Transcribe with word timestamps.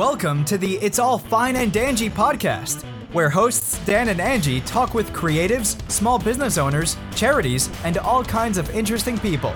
Welcome 0.00 0.46
to 0.46 0.56
the 0.56 0.76
It's 0.76 0.98
All 0.98 1.18
Fine 1.18 1.56
and 1.56 1.70
Dangy 1.70 2.10
podcast, 2.10 2.84
where 3.12 3.28
hosts 3.28 3.78
Dan 3.84 4.08
and 4.08 4.18
Angie 4.18 4.62
talk 4.62 4.94
with 4.94 5.12
creatives, 5.12 5.76
small 5.90 6.18
business 6.18 6.56
owners, 6.56 6.96
charities, 7.14 7.68
and 7.84 7.98
all 7.98 8.24
kinds 8.24 8.56
of 8.56 8.74
interesting 8.74 9.18
people. 9.18 9.52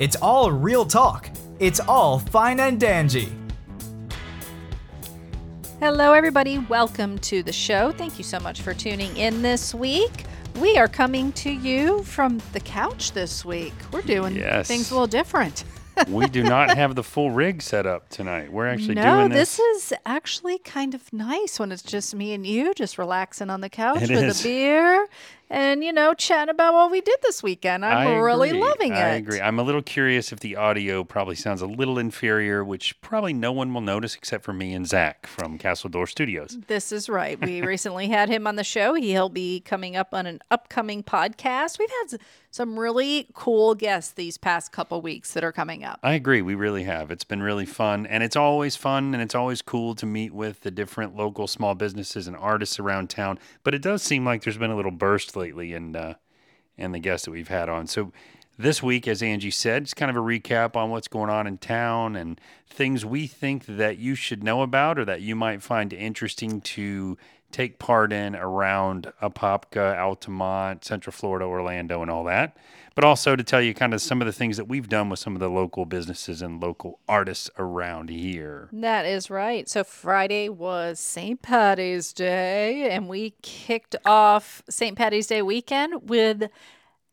It's 0.00 0.16
all 0.16 0.50
real 0.50 0.84
talk. 0.84 1.30
It's 1.60 1.78
all 1.78 2.18
fine 2.18 2.58
and 2.58 2.80
dangy. 2.80 3.32
Hello, 5.78 6.12
everybody. 6.12 6.58
Welcome 6.58 7.16
to 7.20 7.44
the 7.44 7.52
show. 7.52 7.92
Thank 7.92 8.18
you 8.18 8.24
so 8.24 8.40
much 8.40 8.62
for 8.62 8.74
tuning 8.74 9.16
in 9.16 9.42
this 9.42 9.72
week. 9.72 10.24
We 10.58 10.76
are 10.76 10.88
coming 10.88 11.30
to 11.34 11.50
you 11.52 12.02
from 12.02 12.42
the 12.52 12.58
couch 12.58 13.12
this 13.12 13.44
week. 13.44 13.74
We're 13.92 14.02
doing 14.02 14.34
Yes. 14.34 14.66
things 14.66 14.90
a 14.90 14.94
little 14.94 15.06
different. 15.06 15.62
We 16.08 16.26
do 16.26 16.42
not 16.42 16.76
have 16.76 16.94
the 16.94 17.02
full 17.02 17.30
rig 17.30 17.62
set 17.62 17.86
up 17.86 18.08
tonight. 18.08 18.52
We're 18.52 18.66
actually 18.66 18.94
no, 18.94 19.20
doing 19.20 19.30
this. 19.30 19.56
this 19.56 19.84
is 19.84 19.98
actually 20.04 20.58
kind 20.58 20.94
of 20.94 21.12
nice 21.12 21.58
when 21.58 21.72
it's 21.72 21.82
just 21.82 22.14
me 22.14 22.32
and 22.32 22.46
you, 22.46 22.74
just 22.74 22.98
relaxing 22.98 23.50
on 23.50 23.60
the 23.60 23.68
couch 23.68 24.02
It 24.02 24.10
with 24.10 24.24
is. 24.24 24.40
a 24.40 24.44
beer 24.44 25.06
and, 25.50 25.84
you 25.84 25.92
know, 25.92 26.14
chatting 26.14 26.50
about 26.50 26.74
what 26.74 26.90
we 26.90 27.00
did 27.00 27.18
this 27.22 27.42
weekend. 27.42 27.84
I'm 27.84 28.08
I 28.08 28.14
really 28.16 28.48
agree. 28.48 28.60
loving 28.60 28.92
it. 28.92 28.96
I 28.96 29.10
agree. 29.10 29.40
I'm 29.40 29.58
a 29.58 29.62
little 29.62 29.82
curious 29.82 30.32
if 30.32 30.40
the 30.40 30.56
audio 30.56 31.04
probably 31.04 31.36
sounds 31.36 31.62
a 31.62 31.66
little 31.66 31.98
inferior, 31.98 32.64
which 32.64 33.00
probably 33.02 33.32
no 33.34 33.52
one 33.52 33.72
will 33.72 33.80
notice 33.80 34.14
except 34.14 34.42
for 34.44 34.52
me 34.52 34.72
and 34.72 34.86
Zach 34.86 35.26
from 35.26 35.58
Castle 35.58 35.90
Door 35.90 36.08
Studios. 36.08 36.58
This 36.66 36.92
is 36.92 37.08
right. 37.08 37.40
We 37.40 37.60
recently 37.66 38.08
had 38.08 38.28
him 38.28 38.46
on 38.46 38.56
the 38.56 38.64
show. 38.64 38.94
He'll 38.94 39.28
be 39.28 39.60
coming 39.60 39.96
up 39.96 40.08
on 40.12 40.26
an 40.26 40.40
upcoming 40.50 41.02
podcast. 41.02 41.78
We've 41.78 41.90
had 42.10 42.18
some 42.54 42.78
really 42.78 43.26
cool 43.34 43.74
guests 43.74 44.12
these 44.12 44.38
past 44.38 44.70
couple 44.70 45.02
weeks 45.02 45.32
that 45.32 45.42
are 45.42 45.50
coming 45.50 45.82
up. 45.82 45.98
I 46.04 46.12
agree. 46.12 46.40
We 46.40 46.54
really 46.54 46.84
have. 46.84 47.10
It's 47.10 47.24
been 47.24 47.42
really 47.42 47.66
fun. 47.66 48.06
And 48.06 48.22
it's 48.22 48.36
always 48.36 48.76
fun 48.76 49.12
and 49.12 49.20
it's 49.20 49.34
always 49.34 49.60
cool 49.60 49.96
to 49.96 50.06
meet 50.06 50.32
with 50.32 50.60
the 50.60 50.70
different 50.70 51.16
local 51.16 51.48
small 51.48 51.74
businesses 51.74 52.28
and 52.28 52.36
artists 52.36 52.78
around 52.78 53.10
town. 53.10 53.40
But 53.64 53.74
it 53.74 53.82
does 53.82 54.04
seem 54.04 54.24
like 54.24 54.44
there's 54.44 54.56
been 54.56 54.70
a 54.70 54.76
little 54.76 54.92
burst 54.92 55.34
lately 55.34 55.72
in, 55.72 55.96
uh, 55.96 56.14
in 56.78 56.92
the 56.92 57.00
guests 57.00 57.24
that 57.24 57.32
we've 57.32 57.48
had 57.48 57.68
on. 57.68 57.88
So 57.88 58.12
this 58.56 58.80
week, 58.80 59.08
as 59.08 59.20
Angie 59.20 59.50
said, 59.50 59.82
it's 59.82 59.92
kind 59.92 60.08
of 60.08 60.16
a 60.16 60.20
recap 60.20 60.76
on 60.76 60.90
what's 60.90 61.08
going 61.08 61.30
on 61.30 61.48
in 61.48 61.58
town 61.58 62.14
and 62.14 62.40
things 62.68 63.04
we 63.04 63.26
think 63.26 63.66
that 63.66 63.98
you 63.98 64.14
should 64.14 64.44
know 64.44 64.62
about 64.62 64.96
or 64.96 65.04
that 65.06 65.22
you 65.22 65.34
might 65.34 65.60
find 65.60 65.92
interesting 65.92 66.60
to 66.60 67.18
take 67.54 67.78
part 67.78 68.12
in 68.12 68.34
around 68.34 69.12
Apopka, 69.22 69.96
Altamont, 69.96 70.84
Central 70.84 71.12
Florida, 71.12 71.44
Orlando, 71.44 72.02
and 72.02 72.10
all 72.10 72.24
that. 72.24 72.56
But 72.96 73.04
also 73.04 73.36
to 73.36 73.44
tell 73.44 73.62
you 73.62 73.74
kind 73.74 73.94
of 73.94 74.02
some 74.02 74.20
of 74.20 74.26
the 74.26 74.32
things 74.32 74.56
that 74.56 74.66
we've 74.66 74.88
done 74.88 75.08
with 75.08 75.20
some 75.20 75.34
of 75.34 75.40
the 75.40 75.48
local 75.48 75.84
businesses 75.84 76.42
and 76.42 76.60
local 76.60 76.98
artists 77.08 77.50
around 77.56 78.10
here. 78.10 78.68
That 78.72 79.06
is 79.06 79.30
right. 79.30 79.68
So 79.68 79.84
Friday 79.84 80.48
was 80.48 80.98
St. 80.98 81.40
Patty's 81.42 82.12
Day, 82.12 82.90
and 82.90 83.08
we 83.08 83.34
kicked 83.42 83.94
off 84.04 84.62
St. 84.68 84.96
Patty's 84.96 85.28
Day 85.28 85.40
weekend 85.40 86.08
with 86.08 86.48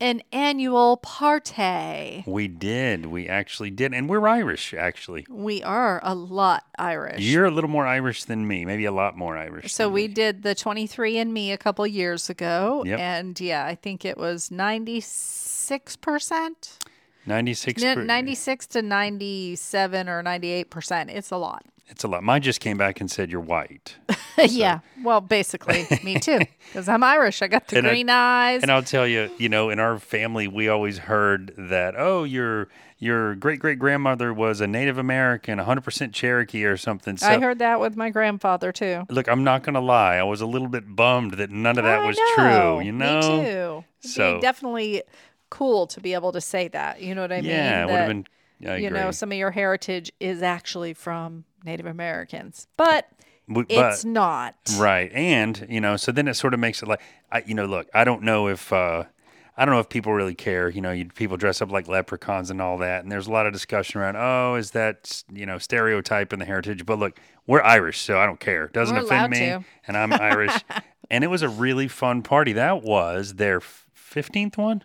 an 0.02 0.22
annual 0.34 0.98
party. 0.98 2.24
We 2.26 2.48
did. 2.48 3.06
We 3.06 3.28
actually 3.30 3.70
did. 3.70 3.94
And 3.94 4.10
we're 4.10 4.28
Irish, 4.28 4.74
actually. 4.74 5.26
We 5.30 5.62
are 5.64 6.00
a 6.04 6.16
lot 6.16 6.66
Irish. 6.78 7.22
You're 7.22 7.46
a 7.46 7.52
little 7.52 7.70
more 7.70 7.86
Irish 7.86 8.24
than 8.24 8.48
me, 8.48 8.66
maybe 8.66 8.86
a 8.86 8.92
lot 8.92 9.16
more 9.18 9.38
Irish. 9.38 9.72
So 9.74 9.88
we 9.88 10.08
me. 10.08 10.14
did 10.14 10.44
the 10.44 10.56
23 10.56 11.18
and 11.20 11.34
Me 11.34 11.52
a 11.52 11.58
couple 11.58 11.86
years 11.88 12.30
ago, 12.30 12.84
Yep. 12.86 13.00
and 13.00 13.40
yeah, 13.40 13.66
I 13.66 13.76
think 13.76 14.04
it 14.04 14.18
was 14.18 14.50
96 14.52 15.96
percent. 15.98 16.78
96 17.26 17.84
per- 17.84 18.04
96 18.04 18.68
to 18.68 18.82
97 18.82 20.10
or 20.10 20.22
98 20.24 20.70
percent. 20.70 21.10
It's 21.10 21.32
a 21.32 21.38
lot. 21.38 21.64
It's 21.88 22.06
a 22.06 22.08
lot. 22.08 22.24
Mine 22.24 22.42
just 22.42 22.62
came 22.62 22.78
back 22.78 23.02
and 23.02 23.12
said 23.12 23.30
you're 23.30 23.42
white. 23.42 23.98
yeah. 24.38 24.80
Well, 25.04 25.20
basically, 25.20 25.86
me 26.06 26.20
too, 26.20 26.40
because 26.68 26.88
I'm 26.88 27.04
Irish. 27.04 27.42
I 27.42 27.48
got 27.48 27.68
the 27.68 27.80
And 27.80 27.88
I- 27.88 27.90
green 27.90 28.10
eyes. 28.10 28.62
And 28.62 28.72
I'll 28.72 28.81
tell 28.84 29.06
you, 29.06 29.30
you 29.38 29.50
know, 29.50 29.70
in 29.70 29.80
our 29.80 30.00
family, 30.00 30.48
we 30.48 30.70
always 30.70 31.00
heard 31.00 31.54
that, 31.58 31.96
oh, 31.98 32.24
your 32.24 32.70
your 32.98 33.36
great 33.36 33.60
great 33.60 33.78
grandmother 33.80 34.31
was 34.34 34.62
a 34.62 34.68
Native 34.68 34.98
American, 35.00 35.58
100% 35.60 36.14
Cherokee 36.14 36.64
or 36.64 36.78
something. 36.78 37.18
So, 37.18 37.28
I 37.28 37.40
heard 37.40 37.58
that 37.60 37.80
with 37.81 37.98
my 37.98 38.10
grandfather 38.10 38.72
too. 38.72 39.06
look, 39.10 39.28
I'm 39.28 39.44
not 39.44 39.64
going 39.64 39.74
to 39.74 39.80
lie. 39.81 40.16
I 40.18 40.24
was 40.24 40.40
a 40.40 40.46
little 40.46 40.68
bit 40.70 40.96
bummed 40.96 41.34
that 41.34 41.50
none 41.50 41.78
of 41.80 41.84
that 41.84 42.00
I 42.02 42.06
was 42.08 42.16
know. 42.18 42.78
true, 42.78 42.86
you 42.86 42.92
know? 42.94 43.20
Me 43.20 43.44
too. 43.44 43.84
So- 44.08 44.36
be 44.36 44.42
definitely 44.42 45.04
cool 45.51 45.85
to 45.88 46.01
be 46.01 46.16
able 46.16 46.31
to 46.31 46.41
say 46.41 46.67
that. 46.69 47.01
You 47.01 47.13
know 47.13 47.22
what 47.22 47.31
I 47.31 47.41
mean? 47.41 47.51
Yeah, 47.51 47.84
it 47.84 47.85
would 47.85 47.95
have 47.95 48.07
been. 48.07 48.25
I 48.67 48.78
You 48.78 48.89
know, 48.89 49.12
some 49.12 49.31
of 49.31 49.38
your 49.38 49.51
heritage 49.51 50.12
is 50.19 50.41
actually 50.41 50.94
from 50.94 51.45
Native 51.63 51.85
Americans, 51.85 52.67
but 52.78 53.07
We- 53.47 53.66
it's 53.69 54.03
not. 54.06 54.56
Right. 54.78 55.12
And, 55.13 55.66
you 55.69 55.81
know, 55.81 55.97
so 55.97 56.12
then 56.12 56.28
it 56.28 56.35
sort 56.35 56.53
of 56.53 56.59
makes 56.59 56.81
it 56.84 56.88
like, 56.88 57.01
I, 57.31 57.44
you 57.45 57.53
know, 57.56 57.66
look, 57.66 57.88
I 57.94 58.03
don't 58.03 58.22
know 58.23 58.47
if, 58.47 58.72
uh, 58.72 59.06
I 59.57 59.66
don't 59.66 59.73
know 59.73 59.79
if 59.81 59.89
people 59.89 60.13
really 60.13 60.35
care. 60.35 60.69
You 60.69 60.79
know, 60.81 60.91
you, 60.91 61.06
people 61.06 61.38
dress 61.38 61.59
up 61.62 61.72
like 61.72 61.88
leprechauns 61.88 62.50
and 62.51 62.62
all 62.62 62.78
that. 62.78 63.01
And 63.03 63.12
there's 63.12 63.25
a 63.28 63.31
lot 63.31 63.47
of 63.47 63.51
discussion 63.53 64.00
around, 64.00 64.16
oh, 64.16 64.56
is 64.56 64.72
that, 64.72 65.23
you 65.33 65.45
know, 65.47 65.57
stereotype 65.57 66.31
in 66.31 66.38
the 66.39 66.45
heritage? 66.45 66.85
But 66.85 67.00
look, 67.00 67.19
we're 67.47 67.62
Irish, 67.63 68.00
so 68.00 68.19
I 68.19 68.25
don't 68.28 68.39
care. 68.39 68.66
It 68.66 68.73
doesn't 68.73 68.95
We're 68.95 69.03
offend 69.03 69.31
me. 69.31 69.39
to. 69.39 69.63
And 69.88 69.97
I'm 69.97 70.13
Irish. 70.13 70.53
and 71.09 71.23
it 71.23 71.28
was 71.28 71.41
a 71.41 71.50
really 71.50 71.88
fun 71.88 72.22
party. 72.22 72.53
That 72.53 72.83
was 72.83 73.33
their 73.35 73.59
15th 73.59 74.57
one? 74.57 74.83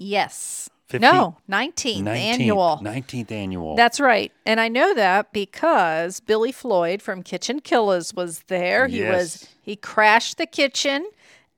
Yes. 0.00 0.70
15 0.88 1.00
No, 1.02 1.36
19th, 1.48 2.06
annual. 2.08 2.80
19th 2.82 3.30
annual. 3.30 3.76
That's 3.76 4.00
right. 4.00 4.32
And 4.44 4.58
I 4.58 4.66
know 4.66 4.92
that 4.94 5.32
because 5.32 6.18
Billy 6.18 6.50
Floyd 6.50 7.00
from 7.00 7.22
Kitchen 7.22 7.60
Killaz 7.60 8.12
was 8.16 8.40
there. 8.48 8.88
He 8.88 9.04
was 9.04 9.46
he 9.62 9.76
crashed 9.76 10.36
the 10.36 10.46
kitchen 10.46 11.08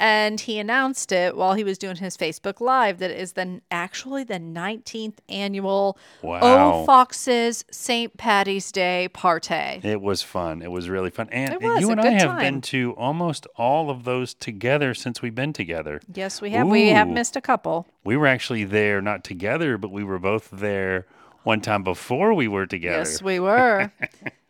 and 0.02 0.40
he 0.40 0.58
announced 0.58 1.12
it 1.12 1.36
while 1.36 1.54
he 1.54 1.62
was 1.62 1.78
doing 1.78 1.94
his 1.94 2.16
Facebook 2.16 2.60
live 2.60 2.98
that 2.98 3.12
it 3.12 3.20
is 3.20 3.34
the 3.34 3.60
actually 3.70 4.24
the 4.24 4.40
19th 4.40 5.18
annual 5.28 5.96
Wow. 6.22 6.80
O-Foxe's 6.82 7.64
St. 7.70 8.16
Patty's 8.16 8.72
Day 8.72 9.08
party. 9.12 9.54
It 9.84 10.00
was 10.00 10.20
fun. 10.20 10.60
It 10.60 10.72
was 10.72 10.88
really 10.88 11.10
fun. 11.10 11.28
And 11.30 11.54
It 11.54 11.62
was 11.62 11.80
you 11.80 11.92
and 11.92 12.00
I 12.00 12.10
have 12.10 12.22
time. 12.30 12.38
been 12.40 12.60
to 12.62 12.94
almost 12.98 13.46
all 13.56 13.90
of 13.90 14.02
those 14.02 14.34
together 14.34 14.92
since 14.92 15.22
we've 15.22 15.36
been 15.36 15.52
together. 15.52 16.00
Yes, 16.12 16.42
we 16.42 16.50
have. 16.50 16.66
We 16.66 16.88
have 16.88 17.08
missed 17.08 17.36
a 17.36 17.40
couple. 17.40 17.86
We 18.02 18.16
were 18.16 18.26
actually 18.26 18.64
there, 18.64 19.00
not 19.00 19.22
together, 19.22 19.78
but 19.78 19.92
we 19.92 20.02
were 20.02 20.18
both 20.18 20.50
there 20.50 21.06
one 21.44 21.60
time 21.60 21.84
before 21.84 22.34
we 22.34 22.48
were 22.48 22.66
together. 22.66 22.98
Yes, 22.98 23.22
we 23.22 23.38
were. 23.38 23.92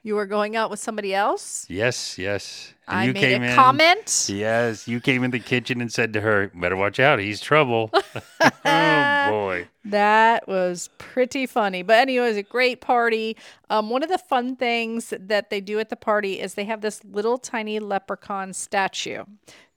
you 0.03 0.15
were 0.17 0.27
going 0.27 0.57
out 0.57 0.71
with 0.71 0.81
somebody 0.81 1.15
else. 1.15 1.67
yes, 1.69 2.19
yes. 2.19 2.75
And 2.89 2.99
I 2.99 3.05
you 3.05 3.13
made 3.13 3.21
came 3.21 3.43
a 3.43 3.47
in, 3.47 3.55
comment. 3.55 4.27
Yes, 4.29 4.89
you 4.89 5.01
came 5.01 5.23
in 5.23 5.31
the 5.31 5.39
kitchen 5.39 5.81
and 5.81 5.91
said 5.93 6.13
to 6.15 6.21
her, 6.21 6.51
"Better 6.55 6.77
watch 6.77 6.99
out, 6.99 7.21
he's 7.21 7.41
trouble." 7.41 7.91
oh 8.41 9.31
boy. 9.31 9.69
That 9.85 10.47
was 10.49 10.91
pretty 10.99 11.47
funny. 11.47 11.83
But 11.83 11.99
anyway, 11.99 12.27
it 12.27 12.29
was 12.31 12.37
a 12.37 12.43
great 12.43 12.81
party. 12.81 13.37
Um, 13.71 13.91
one 13.91 14.03
of 14.03 14.09
the 14.09 14.19
fun 14.19 14.57
things 14.57 15.13
that 15.19 15.51
they 15.51 15.61
do 15.61 15.79
at 15.79 15.89
the 15.91 15.97
party 15.97 16.41
is 16.41 16.55
they 16.55 16.65
have 16.65 16.81
this 16.81 17.03
little 17.05 17.39
tiny 17.39 17.79
leprechaun 17.81 18.53
statue 18.53 19.25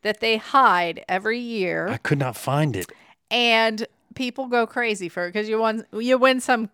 that 0.02 0.20
they 0.20 0.38
hide 0.38 1.04
every 1.10 1.40
year, 1.40 1.88
I 1.88 1.98
could 1.98 2.20
not 2.20 2.36
find 2.36 2.76
it. 2.76 2.92
and 3.32 3.88
people 4.14 4.48
go 4.48 4.66
crazy 4.66 5.10
for 5.10 5.26
it 5.26 5.34
because 5.34 5.50
you 5.50 5.60
won 5.60 5.86
you 5.92 6.18
win 6.18 6.40
some 6.40 6.70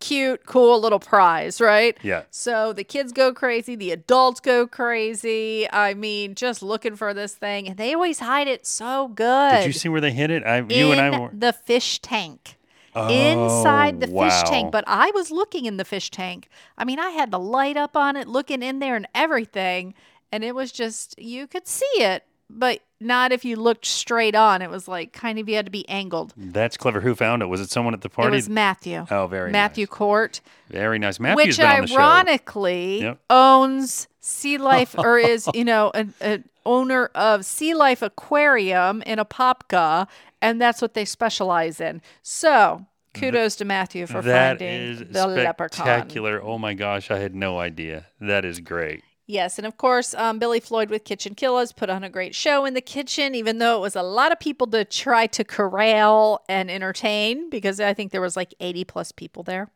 cute, 0.00 0.46
cool 0.46 0.80
little 0.80 0.98
prize, 0.98 1.60
right? 1.60 1.96
Yeah. 2.02 2.22
So 2.30 2.72
the 2.72 2.84
kids 2.84 3.12
go 3.12 3.32
crazy, 3.32 3.74
the 3.76 3.90
adults 3.92 4.40
go 4.40 4.66
crazy. 4.66 5.68
I 5.72 5.94
mean, 5.94 6.34
just 6.34 6.62
looking 6.62 6.96
for 6.96 7.12
this 7.14 7.34
thing, 7.34 7.68
and 7.68 7.76
they 7.76 7.94
always 7.94 8.18
hide 8.20 8.48
it 8.48 8.66
so 8.66 9.08
good. 9.08 9.50
Did 9.56 9.66
you 9.66 9.72
see 9.72 9.88
where 9.88 10.00
they 10.00 10.12
hid 10.12 10.30
it? 10.30 10.44
I, 10.44 10.58
you 10.68 10.92
and 10.92 11.00
I 11.00 11.18
were. 11.18 11.30
the 11.32 11.52
fish 11.52 11.98
tank. 12.00 12.58
inside 12.94 14.00
the 14.00 14.10
Oh, 14.14 14.28
fish 14.28 14.42
tank, 14.50 14.70
but 14.70 14.84
I 14.86 15.10
was 15.14 15.30
looking 15.30 15.64
in 15.66 15.76
the 15.78 15.84
fish 15.84 16.10
tank. 16.10 16.48
I 16.76 16.84
mean, 16.84 16.98
I 16.98 17.10
had 17.10 17.30
the 17.30 17.38
light 17.38 17.76
up 17.76 17.96
on 17.96 18.16
it, 18.16 18.28
looking 18.28 18.62
in 18.62 18.80
there 18.80 18.96
and 18.96 19.08
everything, 19.14 19.94
and 20.30 20.44
it 20.44 20.54
was 20.54 20.72
just 20.72 21.18
you 21.18 21.46
could 21.46 21.66
see 21.66 21.86
it, 21.96 22.24
but 22.50 22.80
not 23.00 23.32
if 23.32 23.44
you 23.44 23.56
looked 23.56 23.84
straight 23.86 24.34
on. 24.34 24.62
It 24.62 24.70
was 24.70 24.86
like 24.86 25.12
kind 25.12 25.38
of 25.38 25.48
you 25.48 25.56
had 25.56 25.66
to 25.66 25.72
be 25.72 25.88
angled. 25.88 26.32
That's 26.36 26.76
clever. 26.76 27.00
Who 27.00 27.14
found 27.14 27.42
it? 27.42 27.46
Was 27.46 27.60
it 27.60 27.70
someone 27.70 27.94
at 27.94 28.00
the 28.02 28.08
party? 28.08 28.28
It 28.28 28.36
was 28.36 28.48
Matthew. 28.48 29.06
Oh, 29.10 29.26
very 29.26 29.50
Matthew 29.50 29.84
nice. 29.84 29.90
Court, 29.90 30.40
Very 30.70 30.98
nice. 30.98 31.18
Matthew's 31.18 31.46
which 31.46 31.56
been 31.58 31.66
on 31.66 31.80
the 31.82 31.86
show. 31.88 31.96
ironically 31.96 33.00
Yep. 33.02 33.18
owns 33.30 34.08
Sea 34.20 34.58
Life 34.58 34.94
or 34.96 35.18
is, 35.32 35.48
you 35.54 35.64
know, 35.64 35.90
an, 35.94 36.14
an 36.20 36.44
owner 36.64 37.06
of 37.14 37.44
Sea 37.44 37.74
Life 37.74 38.02
Aquarium 38.02 39.02
in 39.02 39.18
Apopka, 39.18 40.06
and 40.40 40.60
that's 40.60 40.80
what 40.80 40.94
they 40.94 41.04
specialize 41.04 41.80
in. 41.80 42.00
So 42.22 42.86
kudos 43.14 43.56
to 43.56 43.64
Matthew 43.64 44.06
for 44.06 44.22
That 44.22 44.58
finding 44.60 44.80
is 44.80 44.98
the 45.10 45.26
leprechaun. 45.26 45.84
spectacular. 45.86 46.40
Oh 46.42 46.56
my 46.58 46.74
gosh, 46.74 47.10
I 47.10 47.18
had 47.18 47.34
no 47.34 47.58
idea. 47.58 48.06
That 48.20 48.44
is 48.44 48.60
great. 48.60 49.02
Yes, 49.26 49.56
and 49.58 49.66
of 49.66 49.76
course, 49.76 50.14
um, 50.14 50.38
Billy 50.38 50.60
Floyd 50.60 50.90
with 50.90 51.04
Kitchen 51.04 51.34
Killaz 51.34 51.74
put 51.74 51.88
on 51.88 52.02
a 52.02 52.10
great 52.10 52.34
show 52.34 52.64
in 52.64 52.74
the 52.74 52.80
kitchen, 52.80 53.34
even 53.34 53.58
though 53.58 53.76
it 53.76 53.80
was 53.80 53.94
a 53.96 54.02
lot 54.02 54.32
of 54.32 54.40
people 54.40 54.66
to 54.68 54.84
try 54.84 55.26
to 55.28 55.44
corral 55.44 56.42
and 56.48 56.70
entertain, 56.70 57.48
because 57.48 57.80
I 57.80 57.94
think 57.94 58.10
there 58.12 58.20
was 58.20 58.36
like 58.36 58.52
80 58.60 58.84
plus 58.84 59.12
people 59.12 59.42
there. 59.42 59.70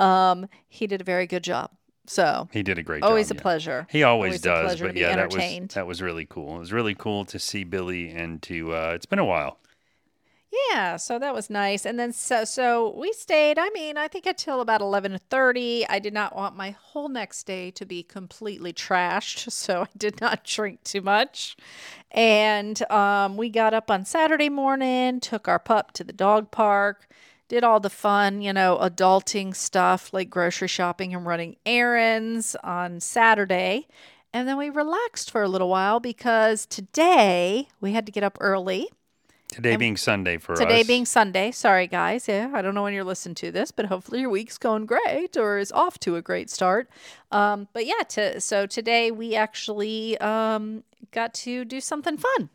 Um, 0.00 0.48
he 0.68 0.86
did 0.86 1.00
a 1.00 1.04
very 1.04 1.26
good 1.26 1.44
job. 1.44 1.70
So 2.06 2.48
He 2.52 2.64
did 2.64 2.76
a 2.76 2.82
great 2.82 3.04
always 3.04 3.28
job. 3.28 3.30
Always 3.30 3.30
a 3.30 3.34
yeah. 3.34 3.40
pleasure. 3.42 3.86
He 3.90 4.02
always, 4.02 4.28
Always 4.30 4.40
a 4.40 4.42
does, 4.42 4.80
but 4.80 4.94
be 4.94 5.00
yeah, 5.00 5.14
that 5.14 5.26
was 5.26 5.36
entertained. 5.36 5.70
that 5.70 5.86
was 5.86 6.02
really 6.02 6.26
cool. 6.26 6.56
It 6.56 6.58
was 6.58 6.72
really 6.72 6.94
cool 6.96 7.24
to 7.26 7.38
see 7.38 7.62
Billy 7.62 8.10
and 8.10 8.42
to 8.42 8.74
uh, 8.74 8.92
it's 8.94 9.06
been 9.06 9.20
a 9.20 9.24
while. 9.24 9.58
Yeah, 10.72 10.96
so 10.96 11.18
that 11.20 11.32
was 11.32 11.48
nice. 11.48 11.86
And 11.86 11.98
then 11.98 12.12
so 12.12 12.44
so 12.44 12.90
we 12.96 13.12
stayed, 13.12 13.56
I 13.58 13.70
mean, 13.70 13.96
I 13.96 14.08
think 14.08 14.26
until 14.26 14.60
about 14.60 14.80
11:30. 14.80 15.86
I 15.88 15.98
did 16.00 16.12
not 16.12 16.34
want 16.34 16.56
my 16.56 16.70
whole 16.70 17.08
next 17.08 17.44
day 17.44 17.70
to 17.72 17.86
be 17.86 18.02
completely 18.02 18.72
trashed, 18.72 19.50
so 19.52 19.82
I 19.82 19.88
did 19.96 20.20
not 20.20 20.44
drink 20.44 20.82
too 20.82 21.02
much. 21.02 21.56
And 22.10 22.80
um, 22.90 23.36
we 23.36 23.48
got 23.50 23.74
up 23.74 23.90
on 23.90 24.04
Saturday 24.04 24.48
morning, 24.48 25.20
took 25.20 25.46
our 25.48 25.58
pup 25.60 25.92
to 25.92 26.04
the 26.04 26.12
dog 26.12 26.50
park, 26.50 27.08
did 27.48 27.62
all 27.64 27.78
the 27.80 27.90
fun, 27.90 28.42
you 28.42 28.52
know, 28.52 28.76
adulting 28.80 29.54
stuff 29.54 30.12
like 30.12 30.30
grocery 30.30 30.68
shopping 30.68 31.14
and 31.14 31.26
running 31.26 31.56
errands 31.64 32.56
on 32.64 32.98
Saturday. 33.00 33.86
And 34.32 34.48
then 34.48 34.56
we 34.56 34.70
relaxed 34.70 35.30
for 35.30 35.42
a 35.42 35.48
little 35.48 35.68
while 35.68 36.00
because 36.00 36.66
today 36.66 37.68
we 37.80 37.92
had 37.92 38.06
to 38.06 38.12
get 38.12 38.24
up 38.24 38.36
early. 38.40 38.88
Today 39.50 39.76
being 39.76 39.96
Sunday 39.96 40.38
for 40.38 40.54
Today 40.54 40.82
us. 40.82 40.86
being 40.86 41.04
Sunday. 41.04 41.50
Sorry, 41.50 41.86
guys. 41.86 42.28
Yeah, 42.28 42.50
I 42.54 42.62
don't 42.62 42.74
know 42.74 42.84
when 42.84 42.94
you're 42.94 43.04
listening 43.04 43.34
to 43.36 43.50
this, 43.50 43.72
but 43.72 43.86
hopefully 43.86 44.20
your 44.20 44.30
week's 44.30 44.58
going 44.58 44.86
great 44.86 45.36
or 45.36 45.58
is 45.58 45.72
off 45.72 45.98
to 46.00 46.16
a 46.16 46.22
great 46.22 46.50
start. 46.50 46.88
Um, 47.32 47.66
but 47.72 47.84
yeah, 47.84 48.02
to, 48.10 48.40
so 48.40 48.66
today 48.66 49.10
we 49.10 49.34
actually 49.34 50.16
um, 50.18 50.84
got 51.10 51.34
to 51.34 51.64
do 51.64 51.80
something 51.80 52.16
fun. 52.16 52.48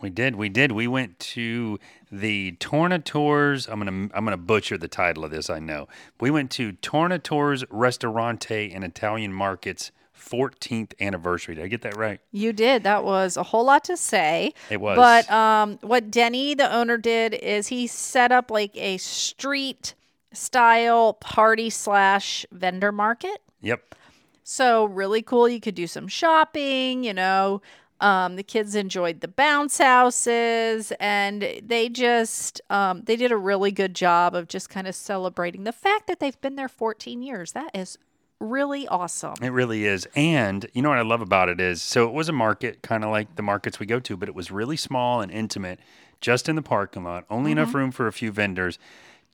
We 0.00 0.10
did. 0.10 0.36
We 0.36 0.48
did. 0.48 0.72
We 0.72 0.86
went 0.86 1.18
to 1.20 1.78
the 2.12 2.52
Tornatore's. 2.60 3.66
I'm 3.66 3.78
gonna 3.78 4.08
I'm 4.14 4.24
gonna 4.24 4.36
butcher 4.36 4.76
the 4.76 4.88
title 4.88 5.24
of 5.24 5.30
this. 5.30 5.48
I 5.48 5.58
know. 5.58 5.88
We 6.20 6.30
went 6.30 6.50
to 6.52 6.72
Tornatore's 6.72 7.64
Restaurante 7.70 8.72
and 8.74 8.84
Italian 8.84 9.32
Markets 9.32 9.90
14th 10.18 10.92
anniversary. 11.00 11.54
Did 11.54 11.64
I 11.64 11.68
get 11.68 11.82
that 11.82 11.96
right? 11.96 12.20
You 12.32 12.52
did. 12.52 12.82
That 12.82 13.04
was 13.04 13.36
a 13.36 13.42
whole 13.42 13.64
lot 13.64 13.84
to 13.84 13.96
say. 13.96 14.52
It 14.70 14.80
was. 14.80 14.96
But 14.96 15.30
um, 15.30 15.78
what 15.82 16.10
Denny, 16.10 16.54
the 16.54 16.72
owner, 16.72 16.96
did 16.96 17.34
is 17.34 17.68
he 17.68 17.86
set 17.86 18.32
up 18.32 18.50
like 18.50 18.76
a 18.76 18.96
street 18.98 19.94
style 20.32 21.14
party 21.14 21.70
slash 21.70 22.44
vendor 22.52 22.92
market. 22.92 23.42
Yep. 23.60 23.94
So 24.42 24.84
really 24.84 25.22
cool. 25.22 25.48
You 25.48 25.60
could 25.60 25.74
do 25.74 25.86
some 25.86 26.08
shopping, 26.08 27.04
you 27.04 27.14
know. 27.14 27.62
Um, 28.00 28.36
the 28.36 28.42
kids 28.42 28.74
enjoyed 28.74 29.22
the 29.22 29.28
bounce 29.28 29.78
houses 29.78 30.92
and 31.00 31.62
they 31.62 31.88
just 31.88 32.60
um, 32.68 33.02
they 33.04 33.16
did 33.16 33.32
a 33.32 33.38
really 33.38 33.72
good 33.72 33.94
job 33.94 34.34
of 34.34 34.48
just 34.48 34.68
kind 34.68 34.86
of 34.86 34.94
celebrating 34.94 35.64
the 35.64 35.72
fact 35.72 36.06
that 36.06 36.20
they've 36.20 36.38
been 36.42 36.56
there 36.56 36.68
14 36.68 37.22
years. 37.22 37.52
That 37.52 37.70
is 37.74 37.96
really 38.40 38.86
awesome. 38.88 39.34
It 39.42 39.50
really 39.50 39.84
is. 39.86 40.06
And 40.14 40.66
you 40.72 40.82
know 40.82 40.90
what 40.90 40.98
I 40.98 41.02
love 41.02 41.20
about 41.20 41.48
it 41.48 41.60
is 41.60 41.82
so 41.82 42.06
it 42.06 42.12
was 42.12 42.28
a 42.28 42.32
market, 42.32 42.82
kind 42.82 43.04
of 43.04 43.10
like 43.10 43.36
the 43.36 43.42
markets 43.42 43.80
we 43.80 43.86
go 43.86 44.00
to, 44.00 44.16
but 44.16 44.28
it 44.28 44.34
was 44.34 44.50
really 44.50 44.76
small 44.76 45.20
and 45.20 45.30
intimate, 45.30 45.80
just 46.20 46.48
in 46.48 46.56
the 46.56 46.62
parking 46.62 47.04
lot, 47.04 47.24
only 47.30 47.52
enough 47.52 47.68
mm-hmm. 47.68 47.78
room 47.78 47.90
for 47.92 48.06
a 48.06 48.12
few 48.12 48.32
vendors. 48.32 48.78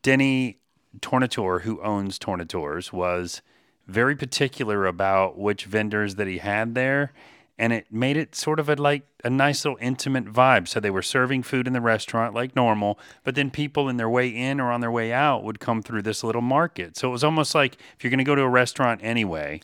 Denny 0.03 0.59
Tornatore, 1.01 1.63
who 1.63 1.81
owns 1.83 2.19
Tornatore's, 2.19 2.93
was 2.93 3.43
very 3.87 4.15
particular 4.15 4.87
about 4.87 5.39
which 5.39 5.65
vendors 5.65 6.17
that 6.17 6.27
he 6.27 6.39
had 6.39 6.75
there. 6.75 7.13
And 7.63 7.73
it 7.73 7.87
made 7.93 8.17
it 8.17 8.35
sort 8.35 8.59
of 8.59 8.69
a 8.69 8.75
like 8.75 9.05
a 9.23 9.31
nice 9.31 9.65
little 9.65 9.79
intimate 9.81 10.25
vibe. 10.25 10.67
So 10.67 10.81
they 10.81 10.91
were 10.91 11.03
serving 11.03 11.45
food 11.45 11.69
in 11.69 11.73
the 11.73 11.81
restaurant 11.81 12.35
like 12.35 12.57
normal, 12.57 12.99
but 13.23 13.37
then 13.37 13.51
people 13.51 13.89
in 13.89 13.99
their 13.99 14.11
way 14.11 14.29
in 14.29 14.61
or 14.61 14.73
on 14.73 14.81
their 14.81 14.91
way 14.91 15.13
out 15.13 15.45
would 15.45 15.61
come 15.61 15.81
through 15.81 16.03
this 16.03 16.25
little 16.25 16.43
market. 16.43 16.97
So 16.97 17.09
it 17.09 17.13
was 17.13 17.23
almost 17.23 17.55
like 17.55 17.77
if 17.97 18.03
you're 18.03 18.11
going 18.11 18.19
to 18.19 18.25
go 18.25 18.35
to 18.35 18.43
a 18.43 18.49
restaurant 18.49 19.01
anyway, 19.05 19.61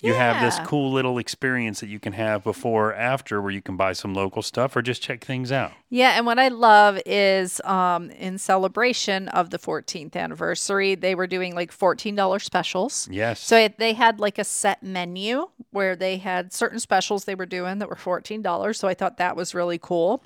you 0.00 0.14
have 0.14 0.40
this 0.40 0.58
cool 0.66 0.92
little 0.92 1.18
experience 1.18 1.80
that 1.80 1.88
you 1.88 1.98
can 1.98 2.12
have 2.12 2.44
before 2.44 2.90
or 2.90 2.94
after 2.94 3.42
where 3.42 3.50
you 3.50 3.62
can 3.62 3.76
buy 3.76 3.92
some 3.92 4.14
local 4.14 4.42
stuff 4.42 4.76
or 4.76 4.82
just 4.82 5.02
check 5.02 5.24
things 5.24 5.50
out. 5.50 5.72
Yeah, 5.90 6.10
and 6.16 6.26
what 6.26 6.38
I 6.38 6.48
love 6.48 7.00
is 7.04 7.60
um, 7.64 8.10
in 8.10 8.38
celebration 8.38 9.28
of 9.28 9.50
the 9.50 9.58
14th 9.58 10.14
anniversary, 10.14 10.94
they 10.94 11.14
were 11.14 11.26
doing 11.26 11.54
like 11.54 11.76
$14 11.76 12.42
specials. 12.42 13.08
Yes. 13.10 13.40
So 13.40 13.56
it, 13.56 13.78
they 13.78 13.94
had 13.94 14.20
like 14.20 14.38
a 14.38 14.44
set 14.44 14.82
menu 14.82 15.48
where 15.70 15.96
they 15.96 16.18
had 16.18 16.52
certain 16.52 16.78
specials 16.78 17.24
they 17.24 17.34
were 17.34 17.46
doing 17.46 17.78
that 17.78 17.88
were 17.88 17.96
$14. 17.96 18.76
So 18.76 18.86
I 18.88 18.94
thought 18.94 19.16
that 19.16 19.36
was 19.36 19.54
really 19.54 19.78
cool. 19.78 20.22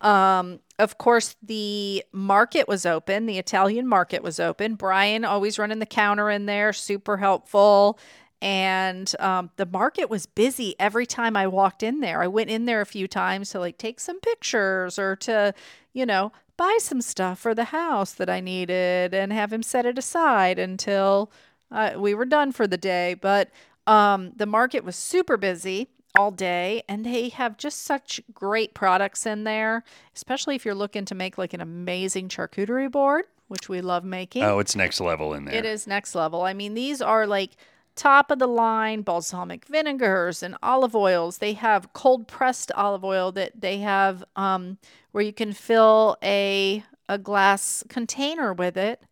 Um, 0.00 0.60
of 0.78 0.98
course, 0.98 1.36
the 1.42 2.04
market 2.12 2.68
was 2.68 2.84
open. 2.84 3.26
The 3.26 3.38
Italian 3.38 3.86
market 3.86 4.22
was 4.22 4.38
open. 4.38 4.74
Brian 4.74 5.24
always 5.24 5.58
running 5.58 5.78
the 5.78 5.86
counter 5.86 6.30
in 6.30 6.46
there, 6.46 6.72
super 6.72 7.16
helpful. 7.16 7.98
And 8.46 9.12
um, 9.18 9.50
the 9.56 9.66
market 9.66 10.08
was 10.08 10.26
busy 10.26 10.76
every 10.78 11.04
time 11.04 11.36
I 11.36 11.48
walked 11.48 11.82
in 11.82 11.98
there. 11.98 12.22
I 12.22 12.28
went 12.28 12.48
in 12.48 12.64
there 12.64 12.80
a 12.80 12.86
few 12.86 13.08
times 13.08 13.50
to 13.50 13.58
like 13.58 13.76
take 13.76 13.98
some 13.98 14.20
pictures 14.20 15.00
or 15.00 15.16
to, 15.16 15.52
you 15.92 16.06
know, 16.06 16.30
buy 16.56 16.78
some 16.80 17.00
stuff 17.00 17.40
for 17.40 17.56
the 17.56 17.64
house 17.64 18.12
that 18.12 18.30
I 18.30 18.38
needed 18.38 19.12
and 19.12 19.32
have 19.32 19.52
him 19.52 19.64
set 19.64 19.84
it 19.84 19.98
aside 19.98 20.60
until 20.60 21.32
uh, 21.72 21.94
we 21.96 22.14
were 22.14 22.24
done 22.24 22.52
for 22.52 22.68
the 22.68 22.76
day. 22.76 23.14
But 23.14 23.50
um, 23.84 24.30
the 24.36 24.46
market 24.46 24.84
was 24.84 24.94
super 24.94 25.36
busy 25.36 25.88
all 26.16 26.30
day 26.30 26.84
and 26.88 27.04
they 27.04 27.30
have 27.30 27.56
just 27.56 27.82
such 27.82 28.20
great 28.32 28.74
products 28.74 29.26
in 29.26 29.42
there, 29.42 29.82
especially 30.14 30.54
if 30.54 30.64
you're 30.64 30.72
looking 30.72 31.04
to 31.06 31.16
make 31.16 31.36
like 31.36 31.52
an 31.52 31.60
amazing 31.60 32.28
charcuterie 32.28 32.92
board, 32.92 33.24
which 33.48 33.68
we 33.68 33.80
love 33.80 34.04
making. 34.04 34.44
oh, 34.44 34.60
it's 34.60 34.76
next 34.76 35.00
level 35.00 35.34
in 35.34 35.46
there. 35.46 35.56
It 35.56 35.64
is 35.64 35.88
next 35.88 36.14
level. 36.14 36.42
I 36.42 36.54
mean, 36.54 36.74
these 36.74 37.02
are 37.02 37.26
like 37.26 37.56
top 37.96 38.30
of 38.30 38.38
the 38.38 38.46
line 38.46 39.02
balsamic 39.02 39.64
vinegars 39.66 40.42
and 40.42 40.56
olive 40.62 40.94
oils. 40.94 41.38
They 41.38 41.54
have 41.54 41.92
cold 41.92 42.28
pressed 42.28 42.70
olive 42.72 43.04
oil 43.04 43.32
that 43.32 43.60
they 43.60 43.78
have 43.78 44.22
um, 44.36 44.78
where 45.12 45.24
you 45.24 45.32
can 45.32 45.52
fill 45.52 46.16
a 46.22 46.84
a 47.08 47.18
glass 47.18 47.84
container 47.88 48.52
with 48.52 48.76
it 48.76 49.02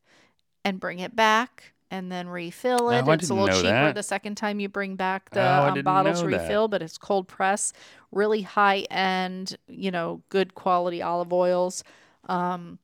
and 0.64 0.80
bring 0.80 0.98
it 0.98 1.14
back 1.16 1.72
and 1.90 2.10
then 2.10 2.28
refill 2.28 2.90
it. 2.90 3.06
It's 3.08 3.30
a 3.30 3.34
little 3.34 3.48
cheaper 3.62 3.70
that. 3.70 3.94
the 3.94 4.02
second 4.02 4.34
time 4.36 4.58
you 4.58 4.68
bring 4.68 4.96
back 4.96 5.30
the 5.30 5.40
Oh, 5.40 5.68
um, 5.68 5.82
bottles 5.82 6.22
refill, 6.24 6.66
but 6.68 6.82
it's 6.82 6.98
cold 6.98 7.28
press, 7.28 7.72
really 8.10 8.42
high 8.42 8.80
end, 8.90 9.56
you 9.68 9.90
know, 9.92 10.22
good 10.28 10.54
quality 10.54 11.02
olive 11.02 11.32
oils. 11.32 11.84
Um, 12.28 12.78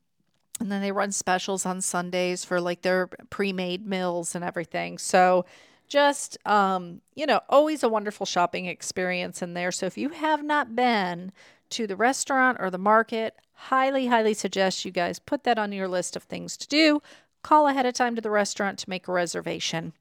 and 0.60 0.70
then 0.70 0.80
they 0.82 0.92
run 0.92 1.10
specials 1.10 1.66
on 1.66 1.80
Sundays 1.80 2.44
for 2.44 2.60
like 2.60 2.82
their 2.82 3.08
pre-made 3.30 3.86
meals 3.86 4.34
and 4.34 4.44
everything. 4.44 4.98
So 4.98 5.44
just 5.90 6.38
um, 6.46 7.02
you 7.14 7.26
know, 7.26 7.40
always 7.50 7.82
a 7.82 7.88
wonderful 7.88 8.24
shopping 8.24 8.64
experience 8.64 9.42
in 9.42 9.52
there. 9.52 9.70
So 9.72 9.84
if 9.84 9.98
you 9.98 10.08
have 10.10 10.42
not 10.42 10.74
been 10.74 11.32
to 11.70 11.86
the 11.86 11.96
restaurant 11.96 12.56
or 12.60 12.70
the 12.70 12.78
market, 12.78 13.34
highly 13.52 14.06
highly 14.06 14.32
suggest 14.32 14.86
you 14.86 14.90
guys 14.90 15.18
put 15.18 15.44
that 15.44 15.58
on 15.58 15.72
your 15.72 15.88
list 15.88 16.16
of 16.16 16.22
things 16.22 16.56
to 16.56 16.68
do. 16.68 17.02
Call 17.42 17.68
ahead 17.68 17.86
of 17.86 17.94
time 17.94 18.14
to 18.16 18.22
the 18.22 18.30
restaurant 18.30 18.78
to 18.78 18.90
make 18.90 19.08
a 19.08 19.12
reservation. 19.12 19.92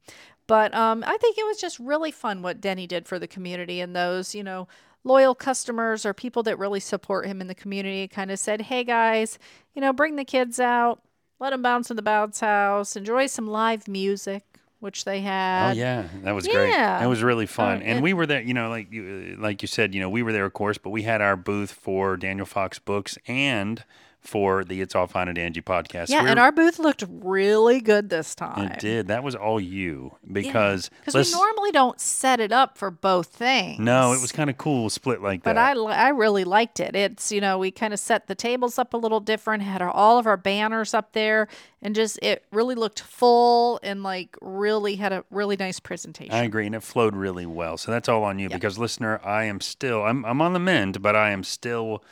But 0.46 0.74
um, 0.74 1.04
I 1.06 1.16
think 1.18 1.38
it 1.38 1.46
was 1.46 1.60
just 1.60 1.78
really 1.78 2.10
fun 2.10 2.42
what 2.42 2.60
Denny 2.60 2.86
did 2.86 3.06
for 3.06 3.18
the 3.18 3.28
community 3.28 3.80
and 3.80 3.94
those, 3.94 4.34
you 4.34 4.42
know, 4.42 4.66
loyal 5.04 5.34
customers 5.34 6.04
or 6.04 6.12
people 6.12 6.42
that 6.42 6.58
really 6.58 6.80
support 6.80 7.26
him 7.26 7.40
in 7.40 7.46
the 7.46 7.54
community 7.54 8.08
kind 8.08 8.30
of 8.30 8.38
said, 8.38 8.62
hey 8.62 8.84
guys, 8.84 9.38
you 9.74 9.80
know, 9.80 9.92
bring 9.92 10.16
the 10.16 10.24
kids 10.24 10.60
out, 10.60 11.02
let 11.38 11.50
them 11.50 11.62
bounce 11.62 11.90
in 11.90 11.96
the 11.96 12.02
bounce 12.02 12.40
house, 12.40 12.96
enjoy 12.96 13.26
some 13.26 13.46
live 13.46 13.88
music, 13.88 14.49
which 14.80 15.04
they 15.04 15.20
had. 15.20 15.70
Oh 15.70 15.72
yeah, 15.74 16.08
that 16.24 16.32
was 16.32 16.46
great. 16.48 16.70
yeah. 16.70 16.98
That 17.00 17.08
was 17.08 17.22
really 17.22 17.46
fun. 17.46 17.78
Uh, 17.78 17.84
and 17.84 17.98
it- 17.98 18.02
we 18.02 18.12
were 18.12 18.26
there, 18.26 18.40
you 18.42 18.54
know, 18.54 18.68
like 18.68 18.92
you 18.92 19.36
like 19.38 19.62
you 19.62 19.68
said, 19.68 19.94
you 19.94 20.00
know, 20.00 20.10
we 20.10 20.22
were 20.22 20.32
there 20.32 20.44
of 20.44 20.52
course, 20.52 20.76
but 20.78 20.90
we 20.90 21.02
had 21.02 21.20
our 21.20 21.36
booth 21.36 21.70
for 21.72 22.16
Daniel 22.16 22.46
Fox 22.46 22.78
books 22.78 23.16
and 23.26 23.84
for 24.20 24.64
the 24.64 24.80
It's 24.82 24.94
All 24.94 25.06
Fine 25.06 25.28
and 25.28 25.38
Dangy 25.38 25.62
podcast. 25.64 26.08
Yeah, 26.10 26.20
We're- 26.20 26.30
and 26.32 26.38
our 26.38 26.52
booth 26.52 26.78
looked 26.78 27.04
really 27.08 27.80
good 27.80 28.10
this 28.10 28.34
time. 28.34 28.70
it 28.70 28.78
did. 28.78 29.08
That 29.08 29.22
was 29.22 29.34
all 29.34 29.58
you 29.60 30.16
because 30.30 30.90
Because 31.00 31.14
let's- 31.14 31.32
we 31.34 31.38
normally 31.40 31.72
don't 31.72 31.98
set 32.00 32.38
it 32.38 32.52
up 32.52 32.76
for 32.76 32.90
both 32.90 33.28
things. 33.28 33.78
No, 33.80 34.12
it 34.12 34.20
was 34.20 34.30
kind 34.30 34.50
of 34.50 34.58
cool 34.58 34.90
split 34.90 35.22
like 35.22 35.42
But 35.42 35.54
that. 35.54 35.74
But 35.74 35.86
I, 35.90 36.06
I 36.06 36.08
really 36.10 36.44
liked 36.44 36.80
it. 36.80 36.94
It's, 36.94 37.32
you 37.32 37.40
know, 37.40 37.58
we 37.58 37.70
kind 37.70 37.94
of 37.94 37.98
set 38.00 38.26
the 38.26 38.34
tables 38.34 38.78
up 38.78 38.92
a 38.94 38.96
little 38.98 39.20
different, 39.20 39.62
had 39.62 39.80
our, 39.80 39.90
all 39.90 40.18
of 40.18 40.26
our 40.26 40.36
banners 40.36 40.92
up 40.92 41.12
there, 41.12 41.48
and 41.80 41.94
just 41.94 42.18
it 42.22 42.44
really 42.52 42.74
looked 42.74 43.00
full 43.00 43.80
and 43.82 44.02
like 44.02 44.36
really 44.42 44.96
had 44.96 45.12
a 45.12 45.24
really 45.30 45.56
nice 45.56 45.80
presentation. 45.80 46.34
I 46.34 46.44
agree, 46.44 46.66
and 46.66 46.74
it 46.74 46.82
flowed 46.82 47.16
really 47.16 47.46
well. 47.46 47.78
So 47.78 47.90
that's 47.90 48.08
all 48.08 48.22
on 48.24 48.38
you 48.38 48.50
because, 48.50 48.78
listener, 48.78 49.18
I 49.24 49.44
am 49.44 49.60
still 49.62 50.04
I'm 50.04 50.24
I'm 50.26 50.42
on 50.42 50.52
the 50.52 50.58
mend, 50.58 51.00
but 51.00 51.16
I 51.16 51.30
am 51.30 51.42
still 51.42 52.04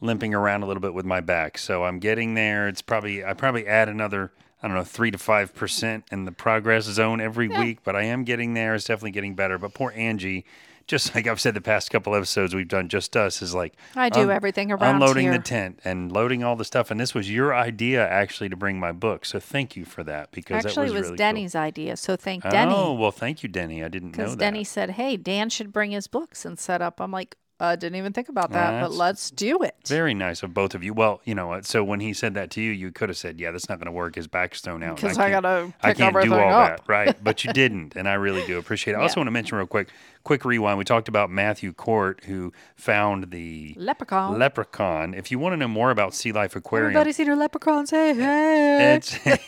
limping 0.00 0.34
around 0.34 0.62
a 0.62 0.66
little 0.66 0.80
bit 0.80 0.94
with 0.94 1.06
my 1.06 1.20
back. 1.20 1.58
So 1.58 1.84
I'm 1.84 1.98
getting 1.98 2.34
there. 2.34 2.68
It's 2.68 2.82
probably 2.82 3.24
I 3.24 3.34
probably 3.34 3.66
add 3.66 3.88
another 3.88 4.32
I 4.62 4.68
don't 4.68 4.76
know, 4.76 4.84
three 4.84 5.10
to 5.10 5.18
five 5.18 5.54
percent 5.54 6.04
in 6.10 6.24
the 6.24 6.32
progress 6.32 6.84
zone 6.84 7.20
every 7.20 7.48
week, 7.48 7.80
but 7.84 7.94
I 7.94 8.02
am 8.02 8.24
getting 8.24 8.54
there. 8.54 8.74
It's 8.74 8.84
definitely 8.86 9.10
getting 9.12 9.34
better. 9.34 9.58
But 9.58 9.74
poor 9.74 9.92
Angie, 9.94 10.44
just 10.86 11.14
like 11.14 11.26
I've 11.26 11.40
said 11.40 11.54
the 11.54 11.60
past 11.60 11.90
couple 11.90 12.14
episodes 12.14 12.54
we've 12.54 12.66
done, 12.66 12.88
just 12.88 13.16
us 13.16 13.42
is 13.42 13.54
like 13.54 13.74
I 13.94 14.08
do 14.08 14.22
un- 14.22 14.30
everything 14.30 14.72
around 14.72 14.96
unloading 14.96 15.24
here. 15.24 15.32
the 15.36 15.38
tent 15.44 15.80
and 15.84 16.10
loading 16.10 16.42
all 16.42 16.56
the 16.56 16.64
stuff. 16.64 16.90
And 16.90 16.98
this 16.98 17.14
was 17.14 17.30
your 17.30 17.54
idea 17.54 18.06
actually 18.06 18.48
to 18.48 18.56
bring 18.56 18.80
my 18.80 18.92
book, 18.92 19.24
so 19.24 19.38
thank 19.38 19.76
you 19.76 19.84
for 19.84 20.02
that 20.04 20.32
because 20.32 20.64
Actually, 20.64 20.74
that 20.74 20.80
was 20.80 20.90
it 20.92 20.94
was 20.94 21.04
really 21.04 21.16
Denny's 21.16 21.54
idea. 21.54 21.96
So 21.96 22.16
thank 22.16 22.42
Cool. 22.42 22.50
Denny. 22.52 22.74
Oh 22.74 22.92
well, 22.94 23.12
thank 23.12 23.42
you, 23.42 23.48
Denny. 23.48 23.84
I 23.84 23.88
didn't 23.88 24.12
know 24.12 24.24
Because 24.24 24.32
that. 24.32 24.40
Denny 24.40 24.64
said, 24.64 24.90
"Hey, 24.90 25.16
Dan 25.16 25.50
should 25.50 25.72
bring 25.72 25.90
his 25.90 26.06
books 26.06 26.44
and 26.44 26.58
set 26.58 26.80
up." 26.80 27.00
I'm 27.00 27.12
like, 27.12 27.36
I 27.58 27.74
didn't 27.76 27.96
even 27.96 28.12
think 28.12 28.28
about 28.28 28.50
oh, 28.50 28.54
that, 28.54 28.82
but 28.82 28.92
let's 28.92 29.30
do 29.30 29.62
it. 29.62 29.74
Very 29.86 30.12
nice 30.12 30.42
of 30.42 30.52
both 30.52 30.74
of 30.74 30.84
you. 30.84 30.92
Well, 30.92 31.22
you 31.24 31.34
know, 31.34 31.46
what, 31.48 31.64
so 31.64 31.82
when 31.82 32.00
he 32.00 32.12
said 32.12 32.34
that 32.34 32.50
to 32.52 32.60
you, 32.60 32.70
you 32.70 32.92
could 32.92 33.08
have 33.08 33.16
said, 33.16 33.40
"Yeah, 33.40 33.50
that's 33.50 33.68
not 33.68 33.78
going 33.78 33.86
to 33.86 33.92
work. 33.92 34.14
His 34.16 34.26
back's 34.26 34.60
thrown 34.60 34.82
out." 34.82 34.90
and 34.90 34.98
'Cause 34.98 35.16
I 35.18 35.30
can't- 35.30 35.42
gotta 35.42 35.72
I 35.82 35.94
can't 35.94 36.22
do 36.22 36.34
all 36.34 36.52
up." 36.52 36.78
that, 36.78 36.88
right? 36.88 37.16
But 37.24 37.44
you 37.44 37.52
didn't, 37.54 37.96
and 37.96 38.08
I 38.08 38.14
really 38.14 38.44
do 38.46 38.58
appreciate 38.58 38.94
it. 38.94 38.96
I 38.98 39.00
also 39.02 39.20
want 39.20 39.28
to 39.28 39.32
mention 39.32 39.56
real 39.56 39.66
quick, 39.66 39.88
quick 40.26 40.44
rewind. 40.44 40.76
We 40.76 40.84
talked 40.84 41.06
about 41.06 41.30
Matthew 41.30 41.72
Court, 41.72 42.24
who 42.24 42.52
found 42.74 43.30
the 43.30 43.74
Leprechaun. 43.78 44.36
leprechaun. 44.36 45.14
If 45.14 45.30
you 45.30 45.38
want 45.38 45.52
to 45.52 45.56
know 45.56 45.68
more 45.68 45.92
about 45.92 46.14
Sea 46.14 46.32
Life 46.32 46.56
Aquarium, 46.56 46.90
Everybody 46.90 47.12
seen 47.12 47.28
her 47.28 47.36
leprechaun 47.36 47.86
say, 47.86 48.12
"Hey"? 48.12 49.00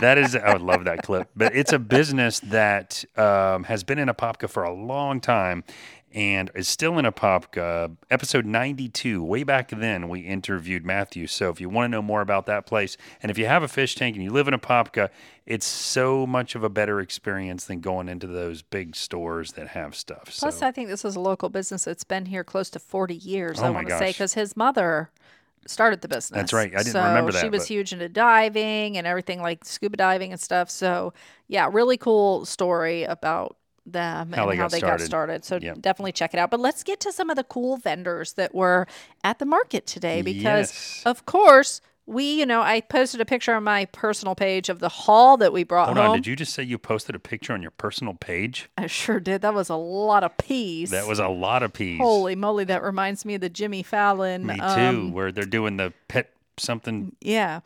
that 0.00 0.18
is 0.18 0.36
I 0.36 0.52
would 0.52 0.60
love 0.60 0.84
that 0.84 1.02
clip. 1.02 1.30
But 1.34 1.56
it's 1.56 1.72
a 1.72 1.78
business 1.78 2.40
that 2.40 3.06
um, 3.16 3.64
has 3.64 3.82
been 3.84 3.98
in 3.98 4.08
Apopka 4.08 4.50
for 4.50 4.64
a 4.64 4.72
long 4.72 5.22
time 5.22 5.64
and 6.12 6.50
is 6.54 6.68
still 6.68 6.98
in 6.98 7.04
Apopka. 7.04 7.96
Episode 8.10 8.46
92, 8.46 9.22
way 9.22 9.42
back 9.44 9.70
then, 9.70 10.08
we 10.08 10.20
interviewed 10.20 10.84
Matthew. 10.84 11.26
So 11.26 11.50
if 11.50 11.60
you 11.60 11.68
want 11.68 11.86
to 11.86 11.88
know 11.88 12.02
more 12.02 12.20
about 12.20 12.46
that 12.46 12.66
place, 12.66 12.96
and 13.22 13.30
if 13.30 13.38
you 13.38 13.46
have 13.46 13.62
a 13.62 13.68
fish 13.68 13.94
tank 13.94 14.14
and 14.14 14.24
you 14.24 14.30
live 14.30 14.48
in 14.48 14.54
Apopka, 14.54 15.10
it's 15.50 15.64
so 15.66 16.26
much 16.26 16.54
of 16.54 16.62
a 16.62 16.68
better 16.68 17.00
experience 17.00 17.64
than 17.64 17.80
going 17.80 18.06
into 18.06 18.26
those 18.26 18.60
big 18.60 18.94
stores 18.94 19.52
that 19.52 19.68
have 19.68 19.96
stuff. 19.96 20.24
Plus, 20.38 20.58
so 20.58 20.66
I 20.66 20.70
think 20.70 20.88
this 20.90 21.06
is 21.06 21.16
a 21.16 21.20
local 21.20 21.48
business 21.48 21.84
that's 21.84 22.04
been 22.04 22.26
here 22.26 22.44
close 22.44 22.68
to 22.70 22.78
40 22.78 23.14
years. 23.14 23.58
Oh 23.58 23.64
I 23.64 23.70
want 23.70 23.88
to 23.88 23.96
say 23.98 24.10
because 24.10 24.34
his 24.34 24.56
mother 24.58 25.10
started 25.66 26.02
the 26.02 26.08
business. 26.08 26.36
That's 26.36 26.52
right. 26.52 26.70
I 26.74 26.78
didn't 26.78 26.92
so 26.92 27.02
remember 27.02 27.32
She 27.32 27.48
was 27.48 27.62
but- 27.62 27.68
huge 27.68 27.94
into 27.94 28.10
diving 28.10 28.98
and 28.98 29.06
everything 29.06 29.40
like 29.40 29.64
scuba 29.64 29.96
diving 29.96 30.32
and 30.32 30.40
stuff. 30.40 30.68
So 30.68 31.14
yeah, 31.48 31.68
really 31.72 31.96
cool 31.96 32.44
story 32.44 33.04
about 33.04 33.56
them 33.86 34.32
How 34.34 34.42
and 34.42 34.52
they 34.52 34.56
how 34.56 34.64
got 34.64 34.70
they 34.72 34.78
started. 34.80 34.98
got 34.98 35.06
started. 35.06 35.44
So 35.46 35.58
Yep. 35.62 35.80
definitely 35.80 36.12
check 36.12 36.34
it 36.34 36.38
out. 36.38 36.50
But 36.50 36.60
let's 36.60 36.82
get 36.82 37.00
to 37.00 37.10
some 37.12 37.30
of 37.30 37.36
the 37.36 37.44
cool 37.44 37.78
vendors 37.78 38.34
that 38.34 38.54
were 38.54 38.86
at 39.24 39.38
the 39.38 39.46
market 39.46 39.86
today 39.86 40.20
because 40.20 40.70
Yes. 40.70 41.02
of 41.06 41.24
course 41.24 41.80
we, 42.08 42.38
you 42.38 42.46
know, 42.46 42.62
I 42.62 42.80
posted 42.80 43.20
a 43.20 43.26
picture 43.26 43.52
on 43.54 43.64
my 43.64 43.84
personal 43.86 44.34
page 44.34 44.70
of 44.70 44.78
the 44.78 44.88
haul 44.88 45.36
that 45.36 45.52
we 45.52 45.62
brought 45.62 45.86
hold 45.86 45.98
home. 45.98 46.10
on. 46.12 46.16
Did 46.16 46.26
you 46.26 46.36
just 46.36 46.54
say 46.54 46.62
you 46.62 46.78
posted 46.78 47.14
a 47.14 47.18
picture 47.18 47.52
on 47.52 47.60
your 47.60 47.70
personal 47.70 48.14
page? 48.14 48.70
I 48.78 48.86
sure 48.86 49.20
did. 49.20 49.42
That 49.42 49.52
was 49.52 49.68
a 49.68 49.76
lot 49.76 50.24
of 50.24 50.36
peas. 50.38 50.90
That 50.90 51.06
was 51.06 51.18
a 51.18 51.28
lot 51.28 51.62
of 51.62 51.74
peas. 51.74 51.98
Holy 52.00 52.34
moly, 52.34 52.64
that 52.64 52.82
reminds 52.82 53.26
me 53.26 53.34
of 53.34 53.42
the 53.42 53.50
Jimmy 53.50 53.82
Fallon. 53.82 54.46
Me 54.46 54.56
too, 54.56 54.62
um, 54.62 55.12
where 55.12 55.30
they're 55.30 55.44
doing 55.44 55.76
the 55.76 55.92
pet 56.08 56.32
something 56.56 57.14
yeah. 57.20 57.60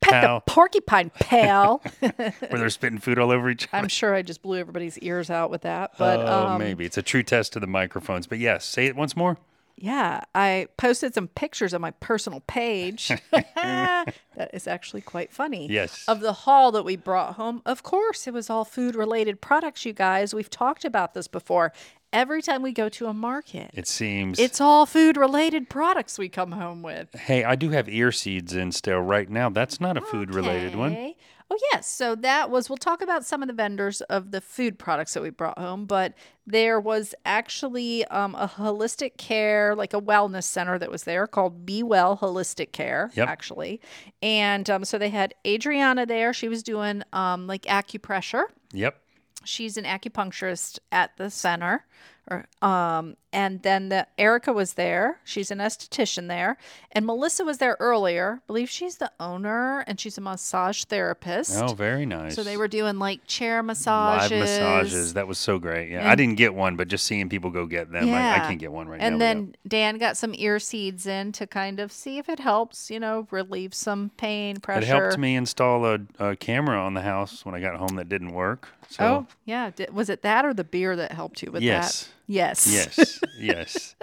Pet 0.00 0.22
pal, 0.22 0.42
the 0.46 0.52
porcupine 0.52 1.10
pal. 1.20 1.82
where 1.98 2.32
they're 2.38 2.70
spitting 2.70 2.98
food 2.98 3.18
all 3.18 3.32
over 3.32 3.50
each 3.50 3.66
other. 3.72 3.82
I'm 3.82 3.88
sure 3.88 4.14
I 4.14 4.22
just 4.22 4.42
blew 4.42 4.58
everybody's 4.58 4.96
ears 4.98 5.28
out 5.28 5.50
with 5.50 5.62
that. 5.62 5.92
But 5.98 6.20
oh, 6.20 6.46
um, 6.48 6.58
maybe 6.58 6.84
it's 6.84 6.98
a 6.98 7.02
true 7.02 7.24
test 7.24 7.52
to 7.54 7.60
the 7.60 7.66
microphones. 7.66 8.28
But 8.28 8.38
yes, 8.38 8.64
say 8.64 8.86
it 8.86 8.94
once 8.94 9.16
more. 9.16 9.38
Yeah, 9.76 10.20
I 10.34 10.68
posted 10.76 11.14
some 11.14 11.28
pictures 11.28 11.74
on 11.74 11.80
my 11.80 11.90
personal 11.92 12.40
page. 12.46 13.10
that 13.30 14.14
is 14.52 14.66
actually 14.66 15.00
quite 15.02 15.32
funny. 15.32 15.68
Yes. 15.70 16.04
Of 16.08 16.20
the 16.20 16.32
haul 16.32 16.72
that 16.72 16.84
we 16.84 16.96
brought 16.96 17.34
home. 17.34 17.62
Of 17.66 17.82
course, 17.82 18.26
it 18.26 18.32
was 18.34 18.48
all 18.50 18.64
food 18.64 18.94
related 18.94 19.40
products, 19.40 19.84
you 19.84 19.92
guys. 19.92 20.34
We've 20.34 20.50
talked 20.50 20.84
about 20.84 21.14
this 21.14 21.28
before. 21.28 21.72
Every 22.12 22.42
time 22.42 22.60
we 22.60 22.72
go 22.72 22.90
to 22.90 23.06
a 23.06 23.14
market, 23.14 23.70
It 23.72 23.88
seems. 23.88 24.38
it's 24.38 24.60
all 24.60 24.84
food 24.84 25.16
related 25.16 25.70
products 25.70 26.18
we 26.18 26.28
come 26.28 26.52
home 26.52 26.82
with. 26.82 27.08
hey, 27.14 27.42
I 27.42 27.56
do 27.56 27.70
have 27.70 27.88
ear 27.88 28.12
seeds 28.12 28.54
in 28.54 28.70
still 28.72 29.00
right 29.00 29.30
now. 29.30 29.48
That's 29.48 29.80
not 29.80 29.96
a 29.96 30.02
food 30.02 30.34
related 30.34 30.76
one. 30.76 31.14
Oh, 31.54 31.58
yes. 31.72 31.86
So 31.86 32.14
that 32.14 32.48
was, 32.48 32.70
we'll 32.70 32.78
talk 32.78 33.02
about 33.02 33.26
some 33.26 33.42
of 33.42 33.46
the 33.46 33.52
vendors 33.52 34.00
of 34.02 34.30
the 34.30 34.40
food 34.40 34.78
products 34.78 35.12
that 35.12 35.22
we 35.22 35.28
brought 35.28 35.58
home, 35.58 35.84
but 35.84 36.14
there 36.46 36.80
was 36.80 37.14
actually 37.26 38.06
um, 38.06 38.34
a 38.36 38.48
holistic 38.48 39.18
care, 39.18 39.74
like 39.74 39.92
a 39.92 40.00
wellness 40.00 40.44
center 40.44 40.78
that 40.78 40.90
was 40.90 41.04
there 41.04 41.26
called 41.26 41.66
Be 41.66 41.82
Well 41.82 42.16
Holistic 42.16 42.72
Care, 42.72 43.10
Yep. 43.12 43.28
actually. 43.28 43.82
And 44.22 44.70
um, 44.70 44.86
so 44.86 44.96
they 44.96 45.10
had 45.10 45.34
Adriana 45.46 46.06
there. 46.06 46.32
She 46.32 46.48
was 46.48 46.62
doing 46.62 47.02
um, 47.12 47.46
like 47.46 47.62
acupressure. 47.64 48.44
Yep. 48.72 48.96
She's 49.44 49.76
an 49.76 49.84
acupuncturist 49.84 50.78
at 50.90 51.14
the 51.18 51.28
center. 51.28 51.84
Or, 52.30 52.46
um, 52.66 53.16
and 53.32 53.62
then 53.62 53.88
the 53.88 54.06
Erica 54.16 54.52
was 54.52 54.74
there. 54.74 55.18
She's 55.24 55.50
an 55.50 55.58
esthetician 55.58 56.28
there, 56.28 56.56
and 56.92 57.04
Melissa 57.04 57.44
was 57.44 57.58
there 57.58 57.76
earlier. 57.80 58.40
I 58.42 58.46
believe 58.46 58.70
she's 58.70 58.98
the 58.98 59.10
owner, 59.18 59.80
and 59.80 59.98
she's 59.98 60.18
a 60.18 60.20
massage 60.20 60.84
therapist. 60.84 61.60
Oh, 61.60 61.74
very 61.74 62.06
nice. 62.06 62.36
So 62.36 62.44
they 62.44 62.56
were 62.56 62.68
doing 62.68 63.00
like 63.00 63.26
chair 63.26 63.60
massages. 63.62 64.30
live 64.30 64.40
massages. 64.40 65.14
That 65.14 65.26
was 65.26 65.38
so 65.38 65.58
great. 65.58 65.90
Yeah, 65.90 66.08
I 66.08 66.14
didn't 66.14 66.36
get 66.36 66.54
one, 66.54 66.76
but 66.76 66.86
just 66.86 67.06
seeing 67.06 67.28
people 67.28 67.50
go 67.50 67.66
get 67.66 67.90
them, 67.90 68.08
I, 68.08 68.36
I 68.36 68.38
can't 68.40 68.60
get 68.60 68.70
one 68.70 68.88
right 68.88 69.00
and 69.00 69.18
now. 69.18 69.24
yeah. 69.24 69.34
then 69.34 69.56
Dan 69.66 69.98
got 69.98 70.16
some 70.16 70.32
ear 70.36 70.60
seeds 70.60 71.06
in 71.06 71.32
to 71.32 71.46
kind 71.46 71.80
of 71.80 71.90
see 71.90 72.18
if 72.18 72.28
it 72.28 72.38
helps, 72.38 72.88
you 72.88 73.00
know, 73.00 73.26
relieve 73.32 73.74
some 73.74 74.10
pain, 74.16 74.60
pressure. 74.60 74.82
it 74.82 74.86
helped 74.86 75.18
me 75.18 75.34
install 75.34 75.84
a, 75.86 75.98
a 76.20 76.36
camera 76.36 76.78
on 76.78 76.94
the 76.94 77.02
house 77.02 77.44
when 77.44 77.54
I 77.54 77.60
got 77.60 77.76
home 77.76 77.96
that 77.96 78.08
didn't 78.08 78.32
work. 78.32 78.68
So 78.92 79.04
Oh, 79.04 79.26
yeah. 79.44 79.70
Was 79.92 80.10
it 80.10 80.22
that 80.22 80.44
or 80.44 80.52
the 80.54 80.64
beer 80.64 80.94
that 80.96 81.12
helped 81.12 81.42
you 81.42 81.50
with 81.50 81.62
Yes. 81.62 82.04
that? 82.04 82.08
Yes. 82.26 82.66
Yes, 82.72 83.20
yes. 83.38 83.94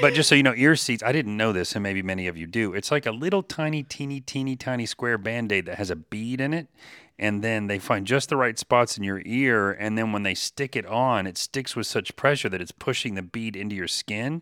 But 0.00 0.14
just 0.14 0.28
so 0.28 0.34
you 0.34 0.42
know, 0.42 0.54
ear 0.56 0.76
seeds, 0.76 1.02
I 1.02 1.12
didn't 1.12 1.36
know 1.36 1.52
this, 1.52 1.74
and 1.74 1.82
maybe 1.82 2.02
many 2.02 2.26
of 2.28 2.36
you 2.36 2.46
do. 2.46 2.72
It's 2.74 2.90
like 2.90 3.04
a 3.06 3.10
little 3.10 3.42
tiny, 3.42 3.82
teeny, 3.82 4.20
teeny, 4.20 4.54
tiny 4.56 4.86
square 4.86 5.18
band 5.18 5.50
aid 5.52 5.66
that 5.66 5.76
has 5.76 5.90
a 5.90 5.96
bead 5.96 6.40
in 6.40 6.54
it. 6.54 6.68
And 7.18 7.42
then 7.42 7.66
they 7.66 7.80
find 7.80 8.06
just 8.06 8.28
the 8.28 8.36
right 8.36 8.56
spots 8.56 8.96
in 8.96 9.02
your 9.02 9.20
ear. 9.26 9.72
And 9.72 9.98
then 9.98 10.12
when 10.12 10.22
they 10.22 10.34
stick 10.34 10.76
it 10.76 10.86
on, 10.86 11.26
it 11.26 11.36
sticks 11.36 11.74
with 11.74 11.88
such 11.88 12.14
pressure 12.14 12.48
that 12.48 12.60
it's 12.60 12.70
pushing 12.70 13.14
the 13.16 13.22
bead 13.22 13.56
into 13.56 13.74
your 13.74 13.88
skin. 13.88 14.40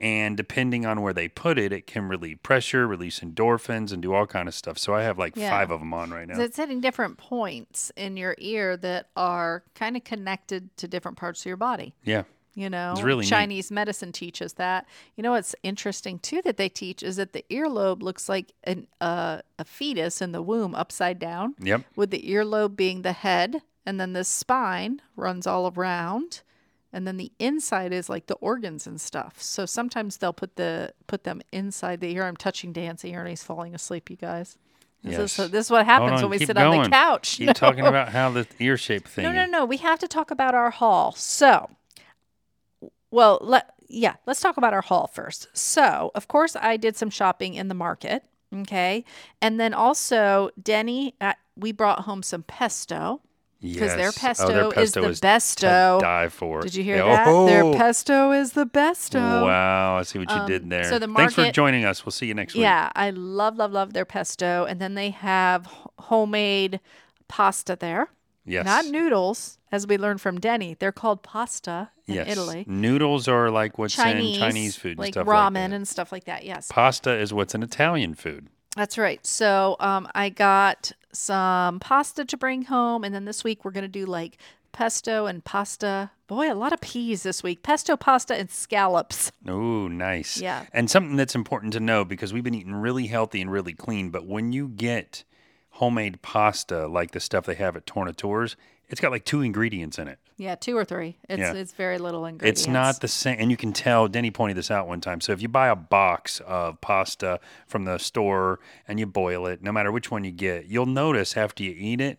And 0.00 0.34
depending 0.36 0.86
on 0.86 1.02
where 1.02 1.12
they 1.12 1.28
put 1.28 1.58
it, 1.58 1.72
it 1.74 1.86
can 1.86 2.08
relieve 2.08 2.42
pressure, 2.42 2.86
release 2.88 3.20
endorphins, 3.20 3.92
and 3.92 4.00
do 4.00 4.14
all 4.14 4.26
kind 4.26 4.48
of 4.48 4.54
stuff. 4.54 4.78
So 4.78 4.94
I 4.94 5.02
have 5.02 5.18
like 5.18 5.36
Yeah. 5.36 5.50
five 5.50 5.70
of 5.70 5.80
them 5.80 5.92
on 5.92 6.10
right 6.10 6.26
now. 6.26 6.36
So 6.36 6.42
it's 6.42 6.56
hitting 6.56 6.80
different 6.80 7.18
points 7.18 7.92
in 7.96 8.16
your 8.16 8.34
ear 8.38 8.78
that 8.78 9.10
are 9.14 9.62
kind 9.74 9.96
of 9.98 10.04
connected 10.04 10.74
to 10.78 10.88
different 10.88 11.18
parts 11.18 11.42
of 11.42 11.46
your 11.46 11.56
body. 11.58 11.94
yeah. 12.02 12.22
You 12.56 12.68
know, 12.68 12.96
really 13.00 13.22
neat. 13.22 13.28
Chinese 13.30 13.70
medicine 13.70 14.10
teaches 14.10 14.54
that. 14.54 14.84
You 15.16 15.22
know, 15.22 15.30
what's 15.30 15.54
interesting 15.62 16.18
too 16.18 16.42
that 16.44 16.56
they 16.56 16.68
teach 16.68 17.00
is 17.02 17.14
that 17.16 17.32
the 17.32 17.44
earlobe 17.48 18.02
looks 18.02 18.28
like 18.28 18.52
an, 18.64 18.88
uh, 19.00 19.42
a 19.58 19.64
fetus 19.64 20.20
in 20.20 20.32
the 20.32 20.42
womb 20.42 20.74
upside 20.74 21.20
down, 21.20 21.54
Yep. 21.60 21.82
with 21.94 22.10
the 22.10 22.22
earlobe 22.22 22.74
being 22.74 23.02
the 23.02 23.12
head, 23.12 23.62
and 23.86 24.00
then 24.00 24.14
the 24.14 24.24
spine 24.24 25.00
runs 25.14 25.46
all 25.46 25.72
around, 25.76 26.42
and 26.92 27.06
then 27.06 27.16
the 27.16 27.32
inside 27.38 27.92
is 27.92 28.08
like 28.08 28.26
the 28.26 28.34
organs 28.36 28.86
and 28.86 29.00
stuff. 29.00 29.40
So 29.40 29.66
sometimes 29.66 30.16
they'll 30.16 30.32
put 30.32 30.56
the 30.56 30.92
put 31.06 31.24
them 31.24 31.40
inside 31.52 32.00
the 32.00 32.12
ear. 32.14 32.24
I'm 32.26 32.36
touching 32.36 32.72
Dan's 32.72 33.04
ear, 33.04 33.20
and 33.20 33.28
he's 33.28 33.42
falling 33.42 33.74
asleep. 33.74 34.10
You 34.10 34.16
guys. 34.16 34.56
This, 35.02 35.12
Yes. 35.18 35.38
is, 35.38 35.50
this 35.50 35.66
is 35.66 35.70
what 35.70 35.86
happens 35.86 36.20
on, 36.22 36.28
when 36.28 36.38
we 36.38 36.44
sit 36.44 36.58
on 36.58 36.70
the 36.72 36.76
going. 36.76 36.90
couch. 36.90 37.38
Keep 37.38 37.54
talking 37.54 37.86
about 37.86 38.10
how 38.10 38.30
the 38.30 38.46
ear 38.58 38.76
shape 38.76 39.08
thing. 39.08 39.24
No, 39.24 39.32
no, 39.32 39.46
no. 39.46 39.64
We 39.64 39.78
have 39.78 39.98
to 40.00 40.08
talk 40.08 40.30
about 40.30 40.54
our 40.54 40.68
haul. 40.70 41.12
So, 41.12 41.70
well, 43.10 43.38
let 43.40 43.72
yeah, 43.88 44.16
let's 44.26 44.40
talk 44.40 44.56
about 44.56 44.72
our 44.74 44.82
haul 44.82 45.06
first. 45.06 45.48
So, 45.56 46.10
of 46.14 46.28
course, 46.28 46.54
I 46.54 46.76
did 46.76 46.96
some 46.96 47.10
shopping 47.10 47.54
in 47.54 47.68
the 47.68 47.74
market. 47.74 48.24
Okay, 48.54 49.04
and 49.40 49.58
then 49.60 49.72
also 49.72 50.50
Denny, 50.60 51.14
uh, 51.20 51.34
we 51.56 51.70
brought 51.72 52.00
home 52.00 52.22
some 52.22 52.42
pesto 52.42 53.20
because 53.60 53.94
their 53.94 54.06
Yes. 54.06 54.18
pesto, 54.18 54.44
Oh, 54.44 54.70
their 54.70 54.82
is 54.82 54.92
the 54.92 55.00
to 55.02 55.08
besto. 55.08 56.00
die 56.00 56.28
for. 56.28 56.60
Did 56.62 56.74
you 56.74 56.82
hear 56.84 56.96
Yeah. 56.96 57.24
that? 57.24 57.46
Their 57.46 57.64
Oh. 57.64 57.74
pesto 57.74 58.32
is 58.32 58.52
the 58.52 58.66
besto. 58.66 59.20
Wow, 59.44 59.98
I 59.98 60.02
see 60.02 60.18
what 60.18 60.30
you 60.30 60.36
Um, 60.36 60.46
did 60.46 60.68
there. 60.70 60.84
so 60.84 60.98
the 60.98 61.06
market, 61.06 61.34
Thanks 61.34 61.48
for 61.48 61.52
joining 61.52 61.84
us. 61.84 62.04
We'll 62.04 62.12
see 62.12 62.26
you 62.26 62.34
next 62.34 62.54
week. 62.54 62.62
Yeah, 62.62 62.90
I 62.94 63.10
love, 63.10 63.56
love, 63.56 63.72
love 63.72 63.92
their 63.92 64.04
pesto, 64.04 64.64
and 64.64 64.80
then 64.80 64.94
they 64.94 65.10
have 65.10 65.68
homemade 65.98 66.80
pasta 67.28 67.76
there. 67.78 68.08
Yes. 68.46 68.64
Not 68.64 68.86
noodles, 68.86 69.58
as 69.70 69.86
we 69.86 69.96
learned 69.98 70.20
from 70.20 70.40
Denny. 70.40 70.74
They're 70.78 70.90
called 70.92 71.22
pasta 71.22 71.90
in 72.08 72.14
yes. 72.14 72.28
Italy. 72.28 72.64
Noodles 72.66 73.28
are 73.28 73.50
like 73.50 73.78
what's 73.78 73.94
Chinese, 73.94 74.36
in 74.38 74.42
Chinese 74.42 74.76
food 74.76 74.92
and 74.92 74.98
like 74.98 75.14
stuff 75.14 75.26
ramen 75.26 75.44
like 75.44 75.52
that. 75.54 75.72
and 75.72 75.86
stuff 75.88 76.10
like 76.10 76.24
that. 76.24 76.44
Yes, 76.44 76.68
Pasta 76.72 77.12
is 77.16 77.32
what's 77.32 77.54
in 77.54 77.62
Italian 77.62 78.14
food. 78.14 78.48
that's 78.74 78.96
right. 78.98 79.24
So 79.26 79.76
um, 79.78 80.08
I 80.14 80.30
got 80.30 80.92
some 81.12 81.80
pasta 81.80 82.24
to 82.24 82.36
bring 82.36 82.62
home, 82.62 83.04
and 83.04 83.14
then 83.14 83.24
this 83.24 83.44
week 83.44 83.64
we're 83.64 83.70
gonna 83.70 83.88
do 83.88 84.06
like 84.06 84.38
pesto 84.72 85.26
and 85.26 85.44
pasta. 85.44 86.10
Boy, 86.26 86.52
a 86.52 86.54
lot 86.54 86.72
of 86.72 86.80
peas 86.80 87.22
this 87.24 87.42
week. 87.42 87.62
Pesto, 87.62 87.96
pasta, 87.96 88.34
and 88.34 88.50
scallops. 88.50 89.32
Oh, 89.48 89.88
nice. 89.88 90.40
Yeah. 90.40 90.66
And 90.72 90.88
something 90.90 91.16
that's 91.16 91.34
important 91.34 91.72
to 91.72 91.80
know 91.80 92.04
because 92.04 92.32
we've 92.32 92.44
been 92.44 92.54
eating 92.54 92.74
really 92.74 93.08
healthy 93.08 93.40
and 93.40 93.50
really 93.50 93.72
clean, 93.72 94.10
but 94.10 94.26
when 94.26 94.52
you 94.52 94.68
get 94.68 95.24
homemade 95.70 96.20
pasta 96.22 96.86
like 96.86 97.10
the 97.12 97.20
stuff 97.20 97.46
they 97.46 97.54
have 97.54 97.74
at 97.74 97.86
Tornatore's, 97.86 98.54
it's 98.90 99.00
got 99.00 99.10
like 99.10 99.24
two 99.24 99.40
ingredients 99.40 99.98
in 99.98 100.08
it. 100.08 100.18
Yeah, 100.36 100.54
two 100.54 100.76
or 100.76 100.84
three. 100.84 101.18
It's 101.28 101.38
Yeah. 101.40 101.52
it's 101.54 101.72
very 101.72 101.98
little 101.98 102.24
ingredients. 102.26 102.62
It's 102.62 102.68
not 102.68 103.00
the 103.00 103.08
same, 103.08 103.36
and 103.40 103.50
you 103.50 103.56
can 103.56 103.72
tell. 103.72 104.08
Denny 104.08 104.30
pointed 104.30 104.56
this 104.56 104.70
out 104.70 104.86
one 104.88 105.00
time. 105.00 105.20
So 105.20 105.32
if 105.32 105.40
you 105.42 105.48
buy 105.48 105.68
a 105.68 105.76
box 105.76 106.40
of 106.46 106.80
pasta 106.80 107.40
from 107.66 107.84
the 107.84 107.98
store 107.98 108.60
and 108.88 108.98
you 109.00 109.06
boil 109.06 109.46
it, 109.46 109.62
no 109.62 109.72
matter 109.72 109.92
which 109.92 110.10
one 110.10 110.24
you 110.24 110.30
get, 110.30 110.66
you'll 110.66 110.86
notice 110.86 111.36
after 111.36 111.62
you 111.62 111.74
eat 111.76 112.00
it, 112.00 112.18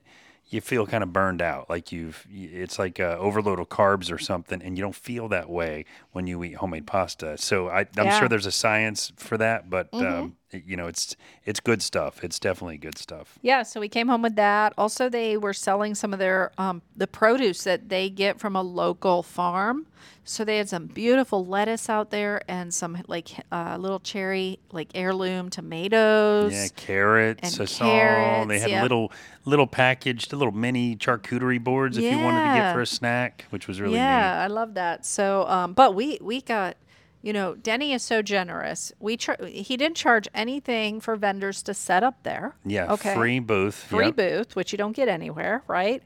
you 0.50 0.60
feel 0.62 0.86
kind 0.86 1.01
of 1.01 1.13
burned 1.13 1.42
out, 1.42 1.70
like 1.70 1.92
you've. 1.92 2.28
It's 2.30 2.78
like 2.78 3.00
uh, 3.00 3.16
overload 3.20 3.60
of 3.60 3.70
carbs 3.70 4.12
or 4.12 4.18
something, 4.20 4.62
and 4.62 4.78
you 4.78 4.82
don't 4.84 4.96
feel 4.96 5.28
that 5.30 5.50
way 5.50 5.86
when 6.12 6.28
you 6.28 6.44
eat 6.44 6.56
homemade 6.58 6.86
pasta. 6.86 7.38
So 7.38 7.70
I, 7.70 7.80
I'm 7.82 7.88
Yeah. 7.96 8.04
Mm-hmm. 8.04 8.20
sure 8.20 8.30
there's 8.30 8.46
a 8.46 8.51
science 8.51 9.12
for 9.16 9.38
that, 9.38 9.70
but 9.70 9.88
um, 9.94 10.04
it- 10.04 10.32
you 10.51 10.75
know, 10.75 10.88
it's 10.88 11.15
it's 11.46 11.60
good 11.60 11.81
stuff. 11.81 12.24
It's 12.24 12.39
definitely 12.39 12.77
good 12.77 12.98
stuff. 12.98 13.38
Yeah, 13.41 13.63
so 13.63 13.79
we 13.79 13.89
came 13.89 14.08
home 14.08 14.22
with 14.22 14.36
that. 14.36 14.74
Also, 14.77 15.10
they 15.10 15.38
were 15.38 15.53
selling 15.53 15.96
some 15.96 16.13
of 16.13 16.20
their 16.20 16.51
um, 16.58 16.81
the 16.96 17.08
produce 17.08 17.63
that 17.63 17.89
they 17.89 18.10
get 18.10 18.39
from 18.39 18.55
a 18.55 18.62
local 18.62 19.24
farm. 19.24 19.88
So 20.24 20.46
they 20.46 20.58
had 20.58 20.70
some 20.70 20.86
beautiful 20.86 21.46
lettuce 21.46 21.89
out 21.89 22.12
there 22.12 22.41
and 22.48 22.74
some 22.74 23.03
like 23.08 23.29
uh, 23.51 23.77
little 23.79 24.00
cherry 24.00 24.60
like 24.72 24.89
heirloom 24.93 25.50
tomatoes. 25.50 26.53
Yeah, 26.53 26.67
carrots. 26.75 27.53
and 27.53 27.62
I 27.62 27.65
saw 27.65 28.46
they 28.46 28.60
had 28.60 28.70
yep. 28.70 28.84
little 28.84 29.12
little 29.46 29.67
packaged 29.67 30.34
little 30.34 30.53
mini 30.53 30.96
charcuterie 30.96 31.63
boards 31.63 31.98
if 31.98 32.03
you 32.03 32.20
wanted 32.20 32.48
to 32.48 32.60
get 32.60 32.74
for 32.74 32.81
a 32.81 32.86
snack, 32.86 33.46
which 33.50 33.67
was 33.67 33.81
really 33.81 33.93
neat. 33.93 34.00
yeah, 34.00 34.41
I 34.43 34.48
love 34.48 34.75
that. 34.75 35.05
So, 35.05 35.48
um, 35.48 35.74
but 35.74 35.96
we 35.96 36.20
we 36.22 36.41
got, 36.41 36.77
you 37.22 37.34
know, 37.34 37.56
Denny 37.56 37.94
is 37.94 38.01
so 38.04 38.22
generous. 38.22 38.92
We 39.00 39.18
char- 39.18 39.38
he 39.46 39.78
didn't 39.78 39.96
charge 39.98 40.28
anything 40.34 41.00
for 41.00 41.16
vendors 41.16 41.62
to 41.63 41.74
set 41.74 42.04
up 42.04 42.24
there. 42.24 42.56
Yeah, 42.66 42.92
Okay. 42.94 43.13
free 43.13 43.40
booth. 43.40 43.75
free 43.75 44.08
yep. 44.08 44.16
booth, 44.16 44.56
which 44.56 44.72
you 44.72 44.78
don't 44.78 44.96
get 44.96 45.08
anywhere, 45.08 45.63
right? 45.68 46.01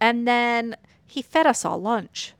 And 0.00 0.26
then 0.28 0.76
he 1.06 1.22
fed 1.22 1.46
us 1.46 1.64
all 1.64 1.80
lunch. 1.80 2.34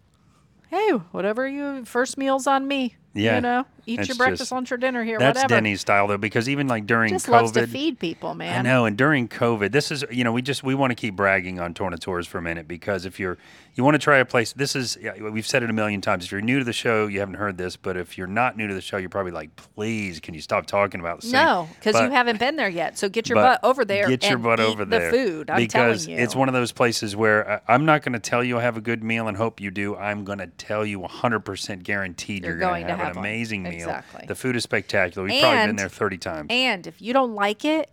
Hey, 0.68 0.90
whatever 0.90 1.48
you 1.48 1.84
first 1.84 2.16
meals 2.16 2.46
on 2.46 2.68
me. 2.68 2.94
Yeah, 3.12 3.36
you 3.36 3.40
know, 3.40 3.66
eat 3.86 4.06
your 4.06 4.16
breakfast, 4.16 4.42
just- 4.42 4.52
lunch, 4.52 4.70
or 4.70 4.76
dinner 4.76 5.02
here. 5.02 5.18
That's 5.18 5.38
whatever. 5.38 5.54
Denny's 5.56 5.80
style 5.80 6.06
though, 6.06 6.16
because 6.16 6.48
even 6.48 6.68
like 6.68 6.86
during 6.86 7.12
just 7.12 7.26
COVID, 7.26 7.30
loves 7.30 7.52
to 7.52 7.66
feed 7.66 7.98
people, 7.98 8.34
man. 8.34 8.60
I 8.60 8.62
know, 8.62 8.84
and 8.84 8.96
during 8.96 9.26
COVID, 9.26 9.72
this 9.72 9.90
is 9.90 10.04
you 10.12 10.22
know 10.22 10.32
we 10.32 10.42
just 10.42 10.62
we 10.62 10.76
want 10.76 10.92
to 10.92 10.94
keep 10.94 11.16
bragging 11.16 11.58
on 11.58 11.74
Tornatores 11.74 12.26
for 12.26 12.38
a 12.38 12.42
minute 12.42 12.68
because 12.68 13.06
if 13.06 13.18
you're 13.18 13.36
you 13.74 13.82
want 13.82 13.96
to 13.96 13.98
try 13.98 14.18
a 14.18 14.24
place, 14.24 14.52
this 14.52 14.76
is 14.76 14.96
we've 15.20 15.46
said 15.46 15.64
it 15.64 15.70
a 15.70 15.72
million 15.72 16.00
times. 16.00 16.24
If 16.24 16.30
you're 16.30 16.40
new 16.40 16.60
to 16.60 16.64
the 16.64 16.72
show, 16.72 17.08
you 17.08 17.18
haven't 17.18 17.34
heard 17.34 17.58
this, 17.58 17.76
but 17.76 17.96
if 17.96 18.16
you're 18.16 18.28
not 18.28 18.56
new 18.56 18.68
to 18.68 18.74
the 18.74 18.80
show, 18.80 18.96
you're 18.96 19.08
probably 19.08 19.32
like, 19.32 19.56
please, 19.56 20.20
can 20.20 20.34
you 20.34 20.40
stop 20.40 20.66
talking 20.66 21.00
about 21.00 21.22
the 21.22 21.26
same? 21.26 21.44
No, 21.44 21.68
because 21.74 22.00
you 22.00 22.10
haven't 22.10 22.38
been 22.38 22.54
there 22.54 22.68
yet. 22.68 22.96
So 22.96 23.08
get 23.08 23.28
your 23.28 23.36
but 23.36 23.60
butt 23.60 23.68
over 23.68 23.84
there. 23.84 24.08
Get 24.08 24.28
your 24.28 24.38
butt 24.38 24.60
over 24.60 24.84
the 24.84 25.10
food. 25.10 25.50
I'm 25.50 25.56
because 25.56 26.04
telling 26.06 26.18
you, 26.18 26.24
it's 26.24 26.36
one 26.36 26.48
of 26.48 26.54
those 26.54 26.70
places 26.70 27.16
where 27.16 27.48
uh, 27.48 27.60
I'm 27.66 27.84
not 27.84 28.02
going 28.02 28.12
to 28.12 28.20
tell 28.20 28.44
you 28.44 28.58
I 28.58 28.62
have 28.62 28.76
a 28.76 28.80
good 28.80 29.02
meal 29.02 29.26
and 29.26 29.36
hope 29.36 29.60
you 29.60 29.72
do. 29.72 29.96
I'm 29.96 30.24
going 30.24 30.38
to 30.38 30.46
tell 30.46 30.86
you 30.86 31.00
100% 31.00 31.82
guaranteed 31.82 32.44
you're, 32.44 32.52
You're 32.52 32.60
going 32.60 32.86
to 32.86 32.99
to 32.99 32.99
have, 33.00 33.08
have 33.08 33.16
an 33.16 33.22
one. 33.22 33.26
amazing 33.26 33.62
meal. 33.62 33.72
Exactly. 33.72 34.24
The 34.26 34.34
food 34.34 34.56
is 34.56 34.62
spectacular. 34.62 35.26
We've 35.26 35.40
probably 35.40 35.66
been 35.66 35.76
there 35.76 35.88
30 35.88 36.18
times. 36.18 36.46
And 36.50 36.86
if 36.86 37.00
you 37.02 37.12
don't 37.12 37.34
like 37.34 37.64
it, 37.64 37.90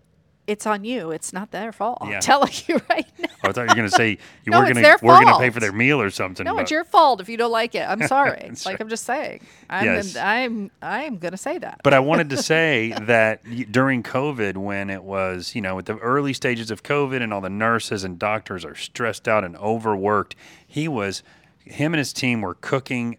it's 0.48 0.66
on 0.66 0.86
you. 0.86 1.12
It's 1.12 1.34
not 1.34 1.52
their 1.52 1.74
fault. 1.74 1.98
Yeah. 2.06 2.16
I'm 2.16 2.22
telling 2.22 2.52
you 2.68 2.80
right 2.90 3.06
now. 3.20 3.26
Oh, 3.44 3.50
I 3.50 3.52
thought 3.52 3.62
you 3.64 3.68
were 3.68 3.76
going 3.76 3.90
to 3.90 3.96
say 3.96 4.10
you 4.46 4.52
No, 4.52 4.60
were 4.60 4.64
going 4.74 4.76
to 4.76 4.98
we're 5.02 5.22
going 5.22 5.28
to 5.28 5.40
pay 5.40 5.50
for 5.50 5.60
their 5.60 5.74
meal 5.74 6.02
or 6.02 6.10
something. 6.10 6.46
No, 6.46 6.56
but 6.56 6.62
it's 6.62 6.72
your 6.72 6.86
fault 6.86 7.20
if 7.20 7.28
you 7.28 7.36
don't 7.36 7.52
like 7.52 7.76
it. 7.76 7.82
I'm 7.88 8.02
sorry. 8.08 8.50
Like 8.50 8.66
right. 8.66 8.78
I'm 8.80 8.88
just 8.90 9.04
saying. 9.04 9.42
I'm 9.70 9.86
Yes. 9.86 10.16
I'm 10.16 10.72
I'm 10.82 11.18
gonna 11.18 11.36
say 11.38 11.58
that. 11.58 11.82
But 11.84 11.94
I 11.94 12.00
wanted 12.00 12.30
to 12.30 12.38
say 12.38 12.94
that 13.02 13.44
during 13.72 14.04
COVID, 14.04 14.56
when 14.56 14.90
it 14.90 15.04
was, 15.04 15.54
you 15.54 15.62
know, 15.62 15.78
at 15.80 15.86
the 15.86 15.98
early 15.98 16.32
stages 16.32 16.72
of 16.72 16.82
COVID 16.82 17.22
and 17.22 17.34
all 17.34 17.42
the 17.42 17.50
nurses 17.50 18.06
and 18.06 18.18
doctors 18.18 18.64
are 18.64 18.76
stressed 18.76 19.28
out 19.28 19.44
and 19.44 19.58
overworked, 19.58 20.36
he 20.66 20.88
was, 20.88 21.24
him 21.66 21.94
and 21.94 22.00
his 22.00 22.14
team 22.14 22.40
were 22.42 22.54
cooking 22.56 23.18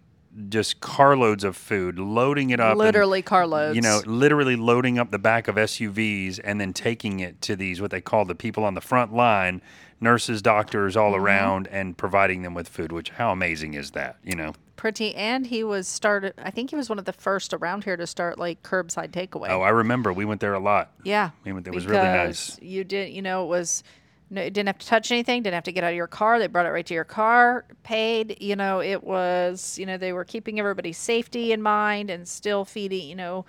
just 0.48 0.80
carloads 0.80 1.44
of 1.44 1.56
food, 1.56 1.98
loading 1.98 2.50
it 2.50 2.60
up. 2.60 2.70
and, 2.72 2.78
Literally 2.78 3.22
carloads. 3.22 3.74
You 3.76 3.82
know, 3.82 4.00
literally 4.06 4.56
loading 4.56 4.98
up 4.98 5.10
the 5.10 5.18
back 5.18 5.48
of 5.48 5.56
SUVs 5.56 6.40
and 6.42 6.60
then 6.60 6.72
taking 6.72 7.20
it 7.20 7.40
to 7.42 7.56
these, 7.56 7.80
what 7.80 7.90
they 7.90 8.00
call 8.00 8.24
the 8.24 8.34
people 8.34 8.64
on 8.64 8.74
the 8.74 8.80
front 8.80 9.12
line, 9.12 9.60
nurses, 10.00 10.40
doctors 10.42 10.96
all 10.96 11.12
Mm-hmm. 11.12 11.24
around, 11.24 11.68
and 11.68 11.96
providing 11.98 12.42
them 12.42 12.54
with 12.54 12.68
food, 12.68 12.92
which 12.92 13.10
how 13.10 13.32
amazing 13.32 13.74
is 13.74 13.90
that, 13.92 14.16
you 14.22 14.34
know? 14.36 14.54
pretty 14.76 15.12
and 15.16 15.48
he 15.48 15.64
was 15.64 15.88
started 15.88 16.32
I 16.38 16.52
think 16.52 16.70
he 16.70 16.76
was 16.76 16.88
one 16.88 17.00
of 17.00 17.04
the 17.04 17.12
first 17.12 17.52
around 17.52 17.82
here 17.82 17.96
to 17.96 18.06
start 18.06 18.38
like 18.38 18.62
curbside 18.62 19.10
takeaway. 19.10 19.48
Oh, 19.50 19.60
I 19.60 19.70
remember 19.70 20.12
we 20.12 20.24
went 20.24 20.40
there 20.40 20.54
a 20.54 20.60
lot. 20.60 20.92
yeah. 21.02 21.30
we 21.44 21.52
went- 21.52 21.66
it 21.66 21.74
was 21.74 21.84
really 21.84 22.04
nice. 22.04 22.56
You 22.62 22.84
did 22.84 23.12
you 23.12 23.20
know 23.20 23.42
it 23.42 23.48
was 23.48 23.82
no, 24.30 24.42
didn't 24.44 24.66
have 24.66 24.78
to 24.78 24.86
touch 24.86 25.10
anything, 25.10 25.42
didn't 25.42 25.54
have 25.54 25.64
to 25.64 25.72
get 25.72 25.84
out 25.84 25.90
of 25.90 25.96
your 25.96 26.06
car. 26.06 26.38
They 26.38 26.46
brought 26.46 26.66
it 26.66 26.70
right 26.70 26.84
to 26.86 26.94
your 26.94 27.04
car, 27.04 27.64
paid, 27.82 28.36
you 28.40 28.56
know, 28.56 28.80
it 28.80 29.02
was, 29.02 29.78
you 29.78 29.86
know, 29.86 29.96
they 29.96 30.12
were 30.12 30.24
keeping 30.24 30.58
everybody's 30.58 30.98
safety 30.98 31.52
in 31.52 31.62
mind 31.62 32.10
and 32.10 32.26
still 32.28 32.64
feeding, 32.64 33.08
you 33.08 33.14
know, 33.16 33.44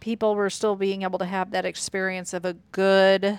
people 0.00 0.34
were 0.34 0.50
still 0.50 0.76
being 0.76 1.02
able 1.02 1.18
to 1.18 1.24
have 1.24 1.50
that 1.52 1.64
experience 1.64 2.34
of 2.34 2.44
a 2.44 2.54
good 2.72 3.38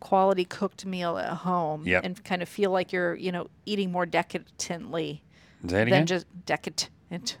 quality 0.00 0.44
cooked 0.46 0.86
meal 0.86 1.18
at 1.18 1.28
home 1.28 1.86
Yep. 1.86 2.04
and 2.04 2.24
kind 2.24 2.42
of 2.42 2.48
feel 2.48 2.70
like 2.70 2.90
you're, 2.92 3.14
you 3.14 3.30
know, 3.30 3.48
eating 3.66 3.92
more 3.92 4.06
decadently 4.06 5.22
it 5.62 5.72
again. 5.72 5.90
than 5.90 6.06
just 6.06 6.26
decadent. 6.46 6.88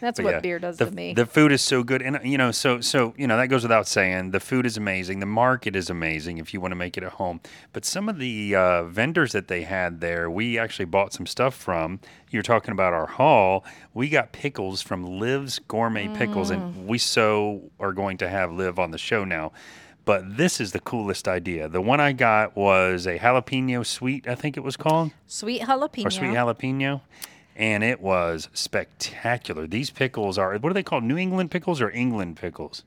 That's 0.00 0.20
what 0.20 0.34
yeah, 0.34 0.40
beer 0.40 0.58
does 0.58 0.76
the, 0.76 0.86
to 0.86 0.90
me. 0.90 1.14
The 1.14 1.26
food 1.26 1.52
is 1.52 1.62
so 1.62 1.82
good, 1.82 2.02
and 2.02 2.18
you 2.24 2.38
know, 2.38 2.50
so 2.50 2.80
so 2.80 3.14
you 3.16 3.26
know 3.26 3.36
that 3.36 3.48
goes 3.48 3.62
without 3.62 3.86
saying. 3.86 4.30
The 4.30 4.40
food 4.40 4.66
is 4.66 4.76
amazing. 4.76 5.20
The 5.20 5.26
market 5.26 5.74
is 5.76 5.90
amazing 5.90 6.38
if 6.38 6.52
you 6.52 6.60
want 6.60 6.72
to 6.72 6.76
make 6.76 6.96
it 6.96 7.02
at 7.02 7.12
home. 7.12 7.40
But 7.72 7.84
some 7.84 8.08
of 8.08 8.18
the 8.18 8.54
uh, 8.54 8.84
vendors 8.84 9.32
that 9.32 9.48
they 9.48 9.62
had 9.62 10.00
there, 10.00 10.30
we 10.30 10.58
actually 10.58 10.84
bought 10.86 11.12
some 11.12 11.26
stuff 11.26 11.54
from. 11.54 12.00
You're 12.30 12.42
talking 12.42 12.72
about 12.72 12.92
our 12.92 13.06
haul. 13.06 13.64
We 13.94 14.08
got 14.08 14.32
pickles 14.32 14.82
from 14.82 15.04
Liv's 15.04 15.58
Gourmet 15.58 16.08
Pickles, 16.08 16.50
Mm. 16.50 16.54
and 16.54 16.86
we 16.88 16.98
so 16.98 17.70
are 17.80 17.92
going 17.92 18.18
to 18.18 18.28
have 18.28 18.52
Liv 18.52 18.78
on 18.78 18.90
the 18.90 18.98
show 18.98 19.24
now. 19.24 19.52
But 20.04 20.36
this 20.36 20.60
is 20.60 20.72
the 20.72 20.80
coolest 20.80 21.26
idea. 21.26 21.66
The 21.68 21.80
one 21.80 21.98
I 21.98 22.12
got 22.12 22.54
was 22.56 23.06
a 23.06 23.18
jalapeno 23.18 23.86
sweet, 23.86 24.28
I 24.28 24.34
think 24.34 24.58
it 24.58 24.60
was 24.60 24.76
called 24.76 25.12
sweet 25.26 25.62
jalapeno. 25.62 26.04
or 26.06 26.10
sweet 26.10 26.32
jalapeno, 26.32 27.00
and 27.56 27.84
it 27.84 28.00
was 28.00 28.48
spectacular. 28.52 29.66
These 29.66 29.90
pickles 29.90 30.38
are 30.38 30.56
what 30.58 30.70
are 30.70 30.74
they 30.74 30.82
called? 30.82 31.04
New 31.04 31.16
England 31.16 31.50
pickles 31.50 31.80
or 31.80 31.90
England 31.90 32.36
pickles? 32.36 32.84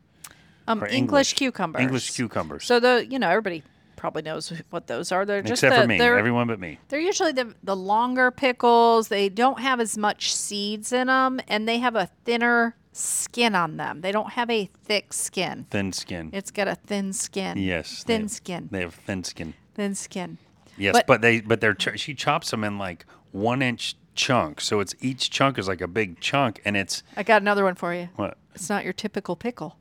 um, 0.67 0.83
or 0.83 0.87
English, 0.87 0.97
English. 0.99 1.33
cucumbers. 1.35 1.81
English 1.81 2.11
cucumbers. 2.15 2.65
So 2.65 2.79
the 2.79 3.05
you 3.09 3.19
know 3.19 3.29
everybody 3.29 3.63
probably 3.95 4.21
knows 4.21 4.51
what 4.69 4.87
those 4.87 5.11
are. 5.11 5.25
They're 5.25 5.41
just 5.41 5.63
Except 5.63 5.75
the, 5.75 5.81
for 5.83 5.87
me, 5.87 5.97
they're, 5.97 6.17
everyone 6.19 6.47
but 6.47 6.59
me. 6.59 6.77
they're 6.89 6.99
usually 6.99 7.31
the 7.31 7.53
the 7.63 7.75
longer 7.75 8.31
pickles. 8.31 9.07
They 9.07 9.29
don't 9.29 9.59
have 9.59 9.79
as 9.79 9.97
much 9.97 10.33
seeds 10.35 10.91
in 10.91 11.07
them, 11.07 11.39
and 11.47 11.67
they 11.67 11.79
have 11.79 11.95
a 11.95 12.09
thinner 12.25 12.75
skin 12.91 13.55
on 13.55 13.77
them. 13.77 14.01
They 14.01 14.11
don't 14.11 14.31
have 14.31 14.49
a 14.49 14.69
thick 14.83 15.13
skin. 15.13 15.65
Thin 15.69 15.93
skin. 15.93 16.31
It's 16.33 16.51
got 16.51 16.67
a 16.67 16.75
thin 16.75 17.13
skin. 17.13 17.57
yes, 17.57 18.03
they 18.03 18.13
thin 18.15 18.21
have- 18.23 18.31
skin. 18.31 18.69
They 18.71 18.81
have 18.81 18.95
thin 18.95 19.23
skin. 19.23 19.53
Thin 19.75 19.95
skin. 19.95 20.37
Yes, 20.79 20.93
But- 20.93 21.07
but, 21.07 21.21
they 21.21 21.39
but 21.41 21.61
they're 21.61 21.75
she 21.95 22.13
chops 22.13 22.51
them 22.51 22.63
in 22.63 22.77
like 22.77 23.05
one 23.31 23.61
inch 23.61 23.95
chunks, 24.17 24.65
so 24.65 24.81
it's 24.81 24.93
each 24.99 25.29
chunk 25.29 25.57
is 25.57 25.67
like 25.69 25.79
a 25.79 25.87
big 25.87 26.19
chunk, 26.19 26.61
and 26.65 26.75
it's 26.75 27.03
I 27.15 27.23
got 27.23 27.41
another 27.41 27.63
one 27.63 27.75
for 27.75 27.93
you. 27.93 28.09
what? 28.17 28.37
It's 28.53 28.69
not 28.69 28.83
your 28.83 28.91
typical 28.93 29.35
pickle. 29.37 29.77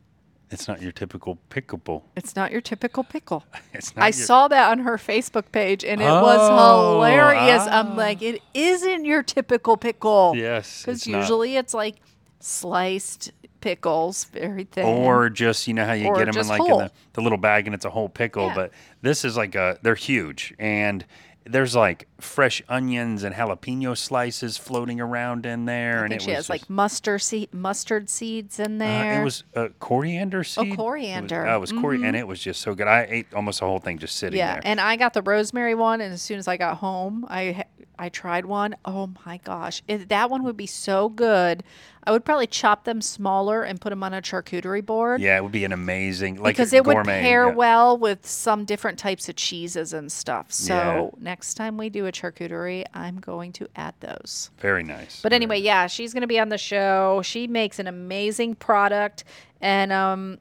It's 0.48 0.68
not 0.68 0.80
your 0.80 0.92
typical 0.92 1.38
pickable. 1.50 2.02
It's 2.14 2.36
not 2.36 2.52
your 2.52 2.60
typical 2.60 3.02
pickle. 3.02 3.42
It's 3.72 3.96
not 3.96 4.04
I 4.04 4.06
your, 4.08 4.12
saw 4.12 4.46
that 4.48 4.70
on 4.70 4.78
her 4.80 4.96
Facebook 4.96 5.50
page 5.50 5.84
and 5.84 6.00
it 6.00 6.04
Oh, 6.06 6.22
was 6.22 6.48
hilarious. 6.48 7.62
ah. 7.66 7.80
I'm 7.80 7.96
like, 7.96 8.22
it 8.22 8.40
isn't 8.54 9.04
your 9.04 9.24
typical 9.24 9.76
pickle. 9.76 10.34
Yes, 10.36 10.82
Because 10.82 10.98
it's 10.98 11.08
not. 11.08 11.18
usually 11.18 11.56
it's 11.56 11.74
like 11.74 11.96
sliced 12.38 13.32
pickles, 13.60 14.24
very 14.26 14.64
thin. 14.64 14.84
or 14.86 15.28
just 15.30 15.66
you 15.66 15.74
know 15.74 15.84
how 15.84 15.94
you 15.94 16.06
Or 16.06 16.16
get 16.16 16.32
them 16.32 16.40
in 16.40 16.46
like 16.48 16.60
in 16.60 16.66
the, 16.78 16.90
the 17.14 17.20
little 17.20 17.38
bag 17.38 17.66
and 17.66 17.74
it's 17.74 17.84
a 17.84 17.90
whole 17.90 18.08
pickle 18.08 18.46
Yeah. 18.46 18.54
but 18.54 18.70
this 19.02 19.24
is 19.24 19.36
like 19.36 19.54
a 19.56 19.78
they're 19.82 19.94
huge 19.96 20.54
and 20.58 21.04
there's 21.48 21.74
like 21.76 22.08
fresh 22.20 22.62
onions 22.68 23.22
and 23.22 23.34
jalapeno 23.34 23.96
slices 23.96 24.56
floating 24.56 25.00
around 25.00 25.46
in 25.46 25.64
there 25.64 26.00
I 26.00 26.02
and 26.04 26.10
think 26.10 26.22
it 26.22 26.24
she 26.24 26.30
was 26.30 26.36
has 26.38 26.50
like 26.50 26.68
mustard 26.68 27.22
seed, 27.22 27.54
mustard 27.54 28.08
seeds 28.10 28.58
in 28.58 28.78
there. 28.78 29.14
uh, 29.18 29.20
it 29.20 29.24
was 29.24 29.44
uh, 29.54 29.68
coriander 29.78 30.42
seed 30.44 30.66
It 30.66 30.70
was- 30.70 30.76
coriander. 30.76 31.36
Mm-hmm. 31.36 31.50
uh, 31.52 31.56
it 31.56 31.60
was 31.60 31.72
cori- 31.72 32.04
and 32.04 32.16
it 32.16 32.26
was 32.26 32.40
just 32.40 32.60
so 32.60 32.74
good 32.74 32.88
i 32.88 33.06
ate 33.08 33.26
almost 33.34 33.60
the 33.60 33.66
whole 33.66 33.78
thing 33.78 33.98
just 33.98 34.16
sitting 34.16 34.38
yeah, 34.38 34.54
there 34.54 34.62
and 34.64 34.80
I 34.80 34.96
got 34.96 35.14
the 35.14 35.22
rosemary 35.22 35.74
one, 35.74 36.00
and 36.00 36.12
as 36.12 36.20
soon 36.22 36.38
as 36.38 36.48
I 36.48 36.56
got 36.56 36.78
home, 36.78 37.24
I 37.28 37.64
I 37.98 38.08
tried 38.10 38.44
one. 38.44 38.76
Oh 38.84 39.10
my 39.24 39.38
gosh, 39.38 39.82
it, 39.88 40.10
that 40.10 40.28
one 40.30 40.42
would 40.44 40.56
be 40.56 40.66
so 40.66 41.08
good. 41.08 41.62
I 42.06 42.12
would 42.12 42.24
probably 42.24 42.46
chop 42.46 42.84
them 42.84 43.00
smaller 43.02 43.64
and 43.64 43.80
put 43.80 43.90
them 43.90 44.02
on 44.04 44.14
a 44.14 44.22
charcuterie 44.22 44.84
board. 44.84 45.20
yeah 45.20 45.36
it 45.36 45.42
would 45.42 45.52
be 45.52 45.64
an 45.64 45.72
amazing 45.72 46.36
like 46.36 46.54
because 46.54 46.72
it 46.72 46.84
would 46.84 47.04
pair 47.04 47.46
yeah. 47.48 47.54
well 47.54 47.98
with 47.98 48.26
some 48.26 48.64
different 48.64 48.98
types 48.98 49.28
of 49.28 49.36
cheeses 49.36 49.92
and 49.92 50.10
stuff. 50.12 50.52
So 50.52 50.74
Yeah. 50.74 51.08
next 51.18 51.54
time 51.54 51.76
we 51.76 51.88
do 51.90 52.06
a 52.06 52.12
charcuterie, 52.12 52.84
I'm 52.94 53.18
going 53.18 53.52
to 53.54 53.68
add 53.74 53.94
those. 54.00 54.50
very 54.58 54.82
nice 54.82 55.20
But 55.22 55.32
anyway, 55.32 55.60
yeah, 55.60 55.86
she's 55.88 56.12
going 56.12 56.20
to 56.22 56.26
be 56.26 56.38
on 56.38 56.48
the 56.48 56.58
show. 56.58 57.22
She 57.24 57.46
makes 57.46 57.78
an 57.78 57.86
amazing 57.86 58.54
product, 58.54 59.24
and 59.60 59.92
um, 59.92 60.38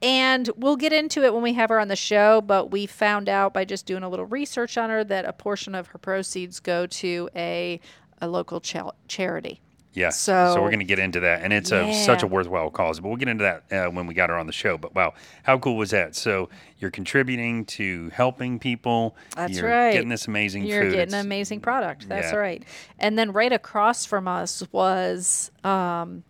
and 0.00 0.48
we'll 0.56 0.76
get 0.76 0.92
into 0.92 1.24
it 1.24 1.32
when 1.34 1.42
we 1.42 1.54
have 1.54 1.70
her 1.70 1.80
on 1.80 1.88
the 1.88 1.96
show, 1.96 2.40
but 2.40 2.70
we 2.70 2.86
found 2.86 3.28
out 3.28 3.52
by 3.52 3.64
just 3.64 3.84
doing 3.86 4.02
a 4.04 4.08
little 4.08 4.26
research 4.26 4.78
on 4.78 4.90
her 4.90 5.02
that 5.04 5.24
a 5.24 5.32
portion 5.32 5.74
of 5.74 5.88
her 5.88 5.98
proceeds 5.98 6.60
go 6.60 6.86
to 6.86 7.28
a, 7.34 7.80
a 8.20 8.28
local 8.28 8.60
cha- 8.60 8.92
charity. 9.08 9.60
Yeah. 9.98 10.10
So, 10.10 10.54
So- 10.54 10.62
we're 10.62 10.68
going 10.68 10.78
to 10.78 10.84
get 10.84 10.98
into 10.98 11.20
that, 11.20 11.42
and 11.42 11.52
it's 11.52 11.72
a 11.72 11.92
such 11.92 12.22
a 12.22 12.26
worthwhile 12.26 12.70
cause. 12.70 13.00
But 13.00 13.08
we'll 13.08 13.16
get 13.16 13.28
into 13.28 13.42
that 13.44 13.72
uh, 13.72 13.90
when 13.90 14.06
we 14.06 14.14
got 14.14 14.30
her 14.30 14.36
on 14.36 14.46
the 14.46 14.52
show. 14.52 14.78
But 14.78 14.94
wow, 14.94 15.14
how 15.42 15.58
cool 15.58 15.76
was 15.76 15.90
that? 15.90 16.14
So 16.14 16.48
you're 16.78 16.90
contributing 16.90 17.64
to 17.66 18.08
helping 18.10 18.58
people. 18.58 19.16
That's 19.36 19.54
you're 19.56 19.68
right. 19.68 19.92
Getting 19.92 20.08
this 20.08 20.26
amazing 20.28 20.64
You're 20.64 20.82
food. 20.82 20.90
getting 20.92 21.08
It's- 21.08 21.20
an 21.20 21.26
amazing 21.26 21.60
product. 21.60 22.08
That's 22.08 22.32
yeah. 22.32 22.38
right. 22.38 22.62
And 22.98 23.18
then 23.18 23.32
right 23.32 23.52
across 23.52 24.04
from 24.06 24.28
us 24.28 24.62
was 24.72 25.50
um, 25.64 26.22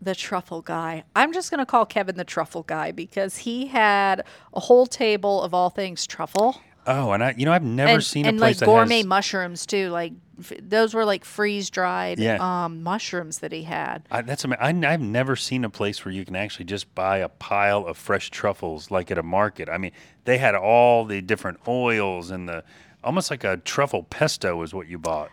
the 0.00 0.14
truffle 0.14 0.62
guy. 0.62 1.04
I'm 1.16 1.32
just 1.32 1.50
going 1.50 1.58
to 1.58 1.66
call 1.66 1.84
Kevin 1.86 2.16
the 2.16 2.24
truffle 2.24 2.62
guy 2.62 2.92
because 2.92 3.36
he 3.38 3.66
had 3.66 4.22
a 4.54 4.60
whole 4.60 4.86
table 4.86 5.42
of 5.42 5.52
all 5.52 5.70
things 5.70 6.06
truffle. 6.06 6.60
Oh, 6.86 7.12
and 7.12 7.22
I, 7.22 7.34
you 7.36 7.44
know, 7.44 7.52
I've 7.52 7.62
never 7.62 7.92
and, 7.92 8.04
seen 8.04 8.26
and 8.26 8.38
a 8.38 8.40
place 8.40 8.56
like 8.56 8.60
that 8.60 8.66
gourmet 8.66 8.98
has. 8.98 9.06
mushrooms 9.06 9.66
too. 9.66 9.90
Like 9.90 10.12
f- 10.38 10.52
those 10.60 10.94
were 10.94 11.04
like 11.04 11.24
freeze 11.24 11.68
dried 11.70 12.18
Yeah. 12.18 12.38
um, 12.40 12.82
mushrooms 12.82 13.40
that 13.40 13.52
he 13.52 13.64
had. 13.64 14.02
I, 14.10 14.22
that's 14.22 14.44
I, 14.44 14.56
I've 14.60 15.00
never 15.00 15.36
seen 15.36 15.64
a 15.64 15.70
place 15.70 16.04
where 16.04 16.12
you 16.12 16.24
can 16.24 16.36
actually 16.36 16.64
just 16.64 16.92
buy 16.94 17.18
a 17.18 17.28
pile 17.28 17.86
of 17.86 17.96
fresh 17.98 18.30
truffles 18.30 18.90
like 18.90 19.10
at 19.10 19.18
a 19.18 19.22
market. 19.22 19.68
I 19.68 19.78
mean, 19.78 19.92
they 20.24 20.38
had 20.38 20.54
all 20.54 21.04
the 21.04 21.20
different 21.20 21.60
oils 21.68 22.30
and 22.30 22.48
the 22.48 22.64
almost 23.02 23.30
like 23.30 23.44
a 23.44 23.56
truffle 23.58 24.02
pesto 24.04 24.60
is 24.62 24.74
what 24.74 24.86
you 24.88 24.98
bought. 24.98 25.30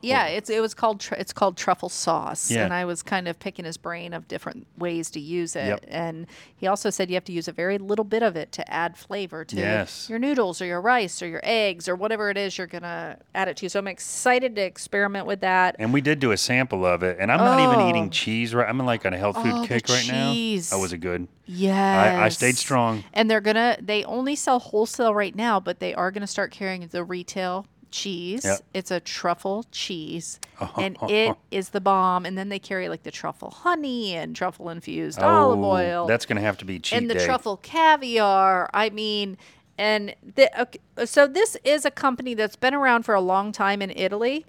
Yeah, 0.00 0.26
it's 0.26 0.48
it 0.50 0.60
was 0.60 0.74
called 0.74 1.00
tr- 1.00 1.14
it's 1.14 1.32
called 1.32 1.56
truffle 1.56 1.88
sauce, 1.88 2.50
Yeah. 2.50 2.64
and 2.64 2.72
I 2.72 2.84
was 2.84 3.02
kind 3.02 3.26
of 3.28 3.38
picking 3.38 3.64
his 3.64 3.76
brain 3.76 4.14
of 4.14 4.28
different 4.28 4.66
ways 4.76 5.10
to 5.12 5.20
use 5.20 5.56
it. 5.56 5.66
Yep. 5.66 5.84
And 5.88 6.26
he 6.56 6.66
also 6.66 6.90
said 6.90 7.10
you 7.10 7.14
have 7.16 7.24
to 7.24 7.32
use 7.32 7.48
a 7.48 7.52
very 7.52 7.78
little 7.78 8.04
bit 8.04 8.22
of 8.22 8.36
it 8.36 8.52
to 8.52 8.72
add 8.72 8.96
flavor 8.96 9.44
to 9.44 9.56
Yes. 9.56 10.08
your 10.08 10.18
noodles 10.18 10.62
or 10.62 10.66
your 10.66 10.80
rice 10.80 11.20
or 11.22 11.26
your 11.26 11.40
eggs 11.42 11.88
or 11.88 11.96
whatever 11.96 12.30
it 12.30 12.36
is 12.36 12.56
you're 12.58 12.66
gonna 12.66 13.18
add 13.34 13.48
it 13.48 13.56
to. 13.58 13.68
So 13.68 13.78
I'm 13.80 13.88
excited 13.88 14.54
to 14.56 14.62
experiment 14.62 15.26
with 15.26 15.40
that. 15.40 15.76
And 15.78 15.92
we 15.92 16.00
did 16.00 16.20
do 16.20 16.30
a 16.32 16.36
sample 16.36 16.86
of 16.86 17.02
it, 17.02 17.16
and 17.18 17.32
I'm 17.32 17.38
not 17.38 17.58
even 17.60 17.80
Oh. 17.84 17.88
eating 17.88 18.10
cheese. 18.10 18.54
Right, 18.54 18.68
I'm 18.68 18.78
like 18.78 19.04
on 19.04 19.12
a 19.14 19.18
health 19.18 19.36
food 19.36 19.52
Oh, 19.54 19.64
kick 19.66 19.88
right 19.88 20.02
cheese. 20.02 20.70
now. 20.70 20.76
Oh, 20.78 20.80
was 20.80 20.92
it 20.92 20.98
good? 20.98 21.26
Yes, 21.50 22.18
I 22.18 22.28
stayed 22.28 22.58
strong. 22.58 23.04
And 23.14 23.30
they're 23.30 23.40
gonna 23.40 23.78
they 23.80 24.04
only 24.04 24.36
sell 24.36 24.58
wholesale 24.58 25.14
right 25.14 25.34
now, 25.34 25.58
but 25.58 25.80
they 25.80 25.94
are 25.94 26.10
gonna 26.10 26.26
start 26.26 26.50
carrying 26.52 26.86
the 26.86 27.02
retail 27.08 27.66
cheese. 27.90 28.44
Yep. 28.44 28.60
It's 28.74 28.90
a 28.90 29.00
truffle 29.00 29.64
cheese, 29.72 30.38
and 30.76 30.96
it 31.08 31.34
is 31.50 31.70
the 31.70 31.80
bomb. 31.80 32.26
And 32.26 32.36
then 32.36 32.48
they 32.50 32.58
carry 32.58 32.88
like 32.88 33.02
the 33.02 33.10
truffle 33.10 33.50
honey 33.50 34.14
and 34.14 34.36
truffle 34.36 34.68
infused 34.68 35.18
olive 35.20 35.58
Oh, 35.58 35.64
oil. 35.64 36.06
That's 36.06 36.26
gonna 36.26 36.42
have 36.42 36.58
to 36.58 36.64
be 36.64 36.78
cheap 36.78 36.98
and 36.98 37.08
the 37.10 37.14
day. 37.14 37.24
truffle 37.24 37.56
caviar. 37.56 38.68
I 38.74 38.90
mean, 38.90 39.38
and 39.78 40.14
the, 40.34 40.50
okay, 40.60 40.78
so 41.06 41.26
this 41.26 41.56
is 41.64 41.84
a 41.84 41.90
company 41.90 42.34
that's 42.34 42.56
been 42.56 42.74
around 42.74 43.04
for 43.04 43.14
a 43.14 43.20
long 43.20 43.52
time 43.52 43.80
in 43.80 43.90
Italy. 43.90 44.44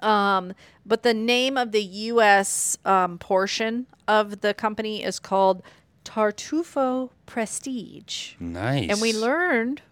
Um, 0.00 0.54
but 0.86 1.02
the 1.02 1.12
name 1.12 1.58
of 1.58 1.72
the 1.72 1.82
U.S. 1.82 2.78
Um, 2.86 3.18
portion 3.18 3.86
of 4.08 4.40
the 4.40 4.54
company 4.54 5.02
is 5.04 5.18
called 5.18 5.62
Tartufo 6.06 7.10
Prestige, 7.26 8.32
Nice. 8.40 8.88
and 8.88 9.00
we 9.00 9.12
learned 9.12 9.82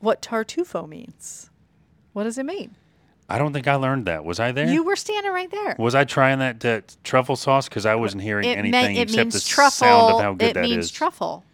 what 0.00 0.22
Tartufo 0.22 0.88
means. 0.88 1.50
What 2.12 2.24
does 2.24 2.38
it 2.38 2.46
mean? 2.46 2.76
I 3.28 3.36
don't 3.38 3.52
think 3.52 3.68
I 3.68 3.74
learned 3.74 4.06
that. 4.06 4.24
Was 4.24 4.40
I 4.40 4.52
there? 4.52 4.68
You 4.68 4.82
were 4.82 4.96
standing 4.96 5.32
right 5.32 5.50
there. 5.50 5.76
was 5.78 5.94
I 5.94 6.04
trying 6.04 6.38
that 6.38 6.64
uh, 6.64 6.80
truffle 7.04 7.36
sauce? 7.36 7.68
Because 7.68 7.84
I 7.84 7.94
wasn't 7.94 8.22
hearing 8.22 8.48
it, 8.48 8.56
anything 8.56 8.70
meant, 8.70 8.96
it 8.96 9.02
except 9.02 9.18
means 9.18 9.34
the 9.34 9.40
truffle. 9.40 9.70
sound 9.70 10.14
of 10.14 10.20
how 10.22 10.32
good 10.32 10.48
it 10.48 10.54
that 10.54 10.62
means 10.62 10.86
is. 10.86 10.90
truffle 10.90 11.44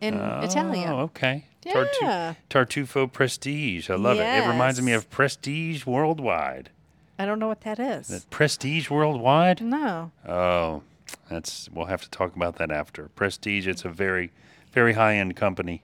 in 0.00 0.14
Italian. 0.14 0.90
Oh, 0.90 1.00
okay. 1.02 1.44
Yeah. 1.64 2.34
Tartufo 2.48 3.12
Prestige. 3.12 3.90
I 3.90 3.94
love 3.94 4.18
it. 4.18 4.22
It 4.22 4.48
reminds 4.48 4.80
me 4.82 4.92
of 4.92 5.08
Prestige 5.10 5.86
Worldwide. 5.86 6.70
I 7.18 7.26
don't 7.26 7.38
know 7.38 7.48
what 7.48 7.60
that 7.62 7.78
is. 7.78 8.26
Prestige 8.30 8.88
Worldwide? 8.88 9.60
No. 9.60 10.10
Oh, 10.26 10.82
that's 11.28 11.68
we'll 11.72 11.86
have 11.86 12.02
to 12.02 12.10
talk 12.10 12.34
about 12.34 12.56
that 12.56 12.70
after. 12.70 13.08
Prestige, 13.14 13.68
it's 13.68 13.84
a 13.84 13.90
very, 13.90 14.32
very 14.72 14.94
high 14.94 15.16
end 15.16 15.36
company. 15.36 15.82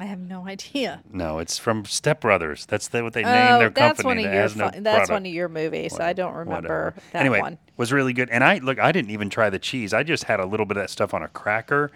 I 0.00 0.04
have 0.04 0.20
no 0.20 0.46
idea. 0.46 1.02
No, 1.12 1.38
it's 1.38 1.58
from 1.58 1.84
Step 1.84 2.20
Brothers. 2.20 2.66
That's 2.66 2.88
the, 2.88 3.02
what 3.02 3.14
they 3.14 3.24
oh, 3.24 3.32
named 3.32 3.60
their 3.60 3.66
Oh, 3.66 3.70
that's 3.70 4.00
company. 4.00 4.06
one 4.06 4.18
of 4.18 4.24
that 4.24 4.32
your 4.32 4.42
has 4.42 4.56
no 4.56 4.70
fun- 4.70 4.82
that's 4.84 5.10
one 5.10 5.26
of 5.26 5.32
your 5.32 5.48
movies. 5.48 5.98
I 5.98 6.12
don't 6.12 6.34
remember 6.34 6.68
Whatever. 6.68 6.94
that 7.12 7.20
anyway, 7.20 7.40
one. 7.40 7.58
was 7.76 7.92
really 7.92 8.12
good. 8.12 8.30
And 8.30 8.44
I 8.44 8.58
look, 8.58 8.78
I 8.78 8.92
didn't 8.92 9.10
even 9.10 9.28
try 9.28 9.50
the 9.50 9.58
cheese. 9.58 9.92
I 9.92 10.04
just 10.04 10.24
had 10.24 10.38
a 10.38 10.46
little 10.46 10.66
bit 10.66 10.76
of 10.76 10.84
that 10.84 10.90
stuff 10.90 11.14
on 11.14 11.22
a 11.24 11.28
cracker, 11.28 11.90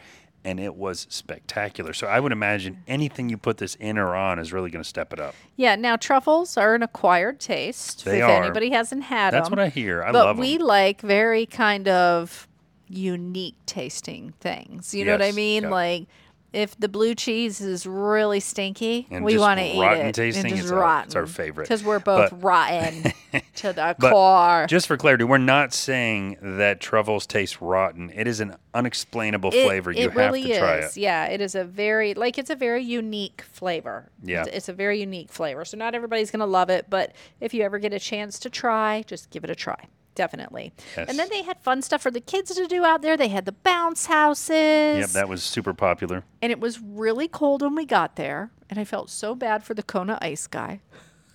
and 0.44 0.58
it 0.58 0.74
was 0.74 1.06
spectacular. 1.10 1.92
So 1.92 2.08
I 2.08 2.18
would 2.18 2.32
imagine 2.32 2.82
anything 2.88 3.28
you 3.28 3.36
put 3.36 3.58
this 3.58 3.76
in 3.76 3.96
or 3.98 4.16
on 4.16 4.40
is 4.40 4.52
really 4.52 4.70
going 4.70 4.82
to 4.82 4.88
step 4.88 5.12
it 5.12 5.20
up. 5.20 5.36
Yeah. 5.54 5.76
Now 5.76 5.94
truffles 5.94 6.56
are 6.56 6.74
an 6.74 6.82
acquired 6.82 7.38
taste. 7.38 8.04
They 8.04 8.18
if 8.18 8.24
are. 8.24 8.42
anybody 8.42 8.70
hasn't 8.70 9.04
had 9.04 9.32
them. 9.32 9.38
That's 9.38 9.48
them, 9.48 9.58
what 9.58 9.64
I 9.64 9.68
hear. 9.68 10.02
I 10.02 10.10
but 10.10 10.26
love 10.26 10.38
we 10.38 10.58
like 10.58 11.00
very 11.02 11.46
kind 11.46 11.86
of 11.86 12.48
unique 12.88 13.54
tasting 13.66 14.34
things. 14.40 14.92
You 14.92 15.04
know 15.04 15.12
what 15.12 15.22
I 15.22 15.30
mean? 15.32 15.70
like. 15.70 16.08
If 16.52 16.78
the 16.78 16.88
blue 16.88 17.14
cheese 17.14 17.62
is 17.62 17.86
really 17.86 18.38
stinky, 18.40 19.06
And 19.10 19.24
we 19.24 19.38
want 19.38 19.58
to 19.58 19.64
eat 19.66 19.80
rotten 19.80 20.06
it. 20.08 20.14
tasting, 20.14 20.44
and 20.46 20.50
just 20.50 20.62
it's 20.64 20.70
our- 20.72 20.80
rotten. 20.80 21.06
it's 21.06 21.16
our 21.16 21.26
favorite. 21.26 21.64
because 21.64 21.82
we're 21.82 21.98
both 21.98 22.30
But- 22.30 22.42
rotten 22.44 23.12
to 23.56 23.72
the 23.72 23.96
core. 23.98 24.66
Just 24.68 24.86
for 24.86 24.98
clarity, 24.98 25.24
we're 25.24 25.38
not 25.38 25.72
saying 25.72 26.36
that 26.42 26.80
truffles 26.80 27.26
taste 27.26 27.60
rotten. 27.62 28.10
It 28.14 28.26
is 28.26 28.40
an 28.40 28.56
unexplainable 28.74 29.50
It- 29.54 29.64
flavor. 29.64 29.92
You 29.92 30.08
it 30.08 30.14
really 30.14 30.42
have 30.42 30.50
to 30.52 30.58
try 30.58 30.78
is. 30.80 30.96
it. 30.96 31.00
Yeah, 31.00 31.24
it 31.26 31.40
is 31.40 31.54
a 31.54 31.64
very 31.64 32.12
like 32.14 32.36
it's 32.36 32.50
a 32.50 32.54
very 32.56 32.82
unique 32.82 33.42
flavor. 33.50 34.10
Yeah. 34.22 34.42
It's, 34.42 34.56
it's 34.56 34.68
a 34.68 34.72
very 34.74 35.00
unique 35.00 35.32
flavor. 35.32 35.64
So 35.64 35.78
not 35.78 35.94
everybody's 35.94 36.30
gonna 36.30 36.44
love 36.46 36.68
it, 36.68 36.86
but 36.90 37.12
if 37.40 37.54
you 37.54 37.62
ever 37.62 37.78
get 37.78 37.94
a 37.94 37.98
chance 37.98 38.38
to 38.40 38.50
try, 38.50 39.02
just 39.06 39.30
give 39.30 39.42
it 39.44 39.48
a 39.50 39.54
try. 39.54 39.86
Definitely. 40.14 40.72
And 40.96 41.18
then 41.18 41.29
they 41.31 41.42
had 41.42 41.59
fun 41.61 41.81
stuff 41.83 42.03
for 42.03 42.11
the 42.11 42.20
kids 42.20 42.55
to 42.55 42.66
do 42.66 42.85
out 42.85 43.01
there. 43.03 43.16
They 43.16 43.29
had 43.29 43.46
the 43.46 43.53
bounce 43.53 44.07
houses. 44.07 44.98
Yep, 44.98 45.11
that 45.11 45.29
was 45.29 45.42
super 45.42 45.72
popular. 45.72 46.25
and 46.42 46.53
it 46.53 46.61
was 46.61 46.81
really 46.81 47.29
cold 47.29 47.62
when 47.62 47.75
we 47.75 47.87
got 47.87 48.16
there. 48.16 48.51
And 48.68 48.79
I 48.79 48.85
felt 48.85 49.11
so 49.11 49.35
bad 49.35 49.64
for 49.64 49.75
the 49.75 49.83
Kona 49.83 50.18
ice 50.22 50.46
guy. 50.46 50.81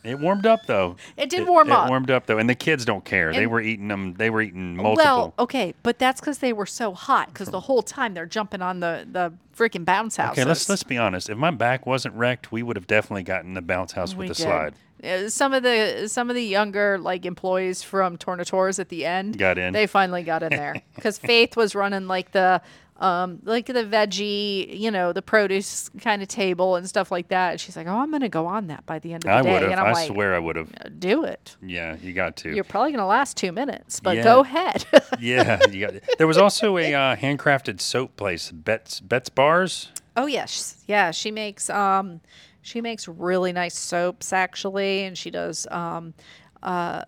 It 0.07 0.19
warmed 0.19 0.45
up 0.45 0.65
though. 0.65 0.95
It 1.17 1.29
did 1.29 1.47
warm 1.47 1.67
it 1.69 1.73
up. 1.73 1.87
It 1.87 1.89
warmed 1.89 2.09
up 2.09 2.25
though, 2.25 2.37
and 2.37 2.49
the 2.49 2.55
kids 2.55 2.85
don't 2.85 3.03
care. 3.05 3.33
they 3.33 3.45
were 3.47 3.61
eating 3.61 3.87
them. 3.89 4.13
They 4.13 4.29
were 4.29 4.41
eating 4.41 4.75
multiple. 4.77 4.95
Well, 5.05 5.33
okay, 5.39 5.73
but 5.83 5.99
that's 5.99 6.19
because 6.21 6.37
they 6.39 6.53
were 6.53 6.65
so 6.65 6.93
hot. 6.93 7.27
Because 7.33 7.49
the 7.49 7.59
whole 7.59 7.81
time 7.83 8.13
they're 8.13 8.25
jumping 8.25 8.61
on 8.61 8.79
the 8.79 9.05
the 9.11 9.33
freaking 9.55 9.83
bounce 9.85 10.15
house. 10.17 10.33
okay, 10.33 10.45
let's 10.45 10.69
let's 10.69 10.83
be 10.83 10.97
honest. 10.97 11.29
If 11.29 11.37
my 11.37 11.51
back 11.51 11.85
wasn't 11.85 12.15
wrecked, 12.15 12.51
we 12.51 12.63
would 12.63 12.75
have 12.77 12.87
definitely 12.87 13.23
gotten 13.23 13.53
the 13.53 13.61
bounce 13.61 13.91
house 13.91 14.11
with 14.13 14.19
We 14.19 14.27
the 14.29 14.33
did. 14.35 14.43
slide. 14.43 14.73
Uh, 15.03 15.29
Some 15.29 15.53
of 15.53 15.61
the 15.61 16.07
some 16.07 16.29
of 16.31 16.35
the 16.35 16.43
younger 16.43 16.97
like 16.97 17.25
employees 17.25 17.83
from 17.83 18.17
Tornatore's 18.17 18.79
at 18.79 18.89
the 18.89 19.05
end 19.05 19.37
Got 19.37 19.59
in. 19.59 19.73
They 19.73 19.85
finally 19.85 20.23
got 20.23 20.41
in 20.41 20.49
there 20.49 20.81
because 20.95 21.17
Faith 21.19 21.55
was 21.55 21.75
running 21.75 22.07
like 22.07 22.31
the 22.31 22.61
um 22.99 23.39
like 23.43 23.67
the 23.67 23.83
veggie, 23.83 24.77
you 24.79 24.89
know, 24.91 25.13
the 25.13 25.21
produce 25.21 25.89
kind 26.01 26.21
of 26.21 26.27
table 26.27 26.75
and 26.75 26.87
stuff 26.87 27.11
like 27.11 27.27
that. 27.29 27.51
And 27.51 27.61
she's 27.61 27.77
like, 27.77 27.87
"Oh, 27.87 27.97
I'm 27.97 28.11
gonna 28.11 28.29
go 28.29 28.45
on 28.47 28.67
that 28.67 28.85
by 28.85 28.99
the 28.99 29.13
end 29.13 29.25
of 29.25 29.29
the 29.29 29.31
I 29.31 29.41
day." 29.43 29.65
And 29.71 29.79
I'm 29.79 29.87
I 29.87 29.91
like, 29.91 30.07
swear 30.07 30.33
I 30.35 30.39
would 30.39 30.55
have. 30.55 30.99
"Do 30.99 31.23
it. 31.23 31.55
Yeah, 31.61 31.97
you 32.01 32.13
got 32.13 32.35
to. 32.37 32.53
You're 32.53 32.63
probably 32.63 32.91
gonna 32.91 33.07
last 33.07 33.37
two 33.37 33.51
minutes, 33.51 33.99
but 33.99 34.17
Yeah. 34.17 34.23
go 34.23 34.41
ahead." 34.41 34.85
yeah, 35.19 35.67
you 35.67 35.85
got. 35.85 35.93
There 36.17 36.27
was 36.27 36.37
also 36.37 36.77
a 36.77 36.93
uh, 36.93 37.15
handcrafted 37.15 37.81
soap 37.81 38.15
place, 38.15 38.51
Bet's 38.51 38.99
Bet's 38.99 39.29
Bars. 39.29 39.91
Oh 40.15 40.25
yes, 40.25 40.83
yeah. 40.87 41.11
She 41.11 41.29
makes 41.31 41.69
um, 41.69 42.21
she 42.61 42.81
makes 42.81 43.07
really 43.07 43.53
nice 43.53 43.77
soaps 43.77 44.33
actually, 44.33 45.03
and 45.03 45.17
she 45.17 45.29
does 45.29 45.67
um, 45.69 46.13
uh, 46.63 47.03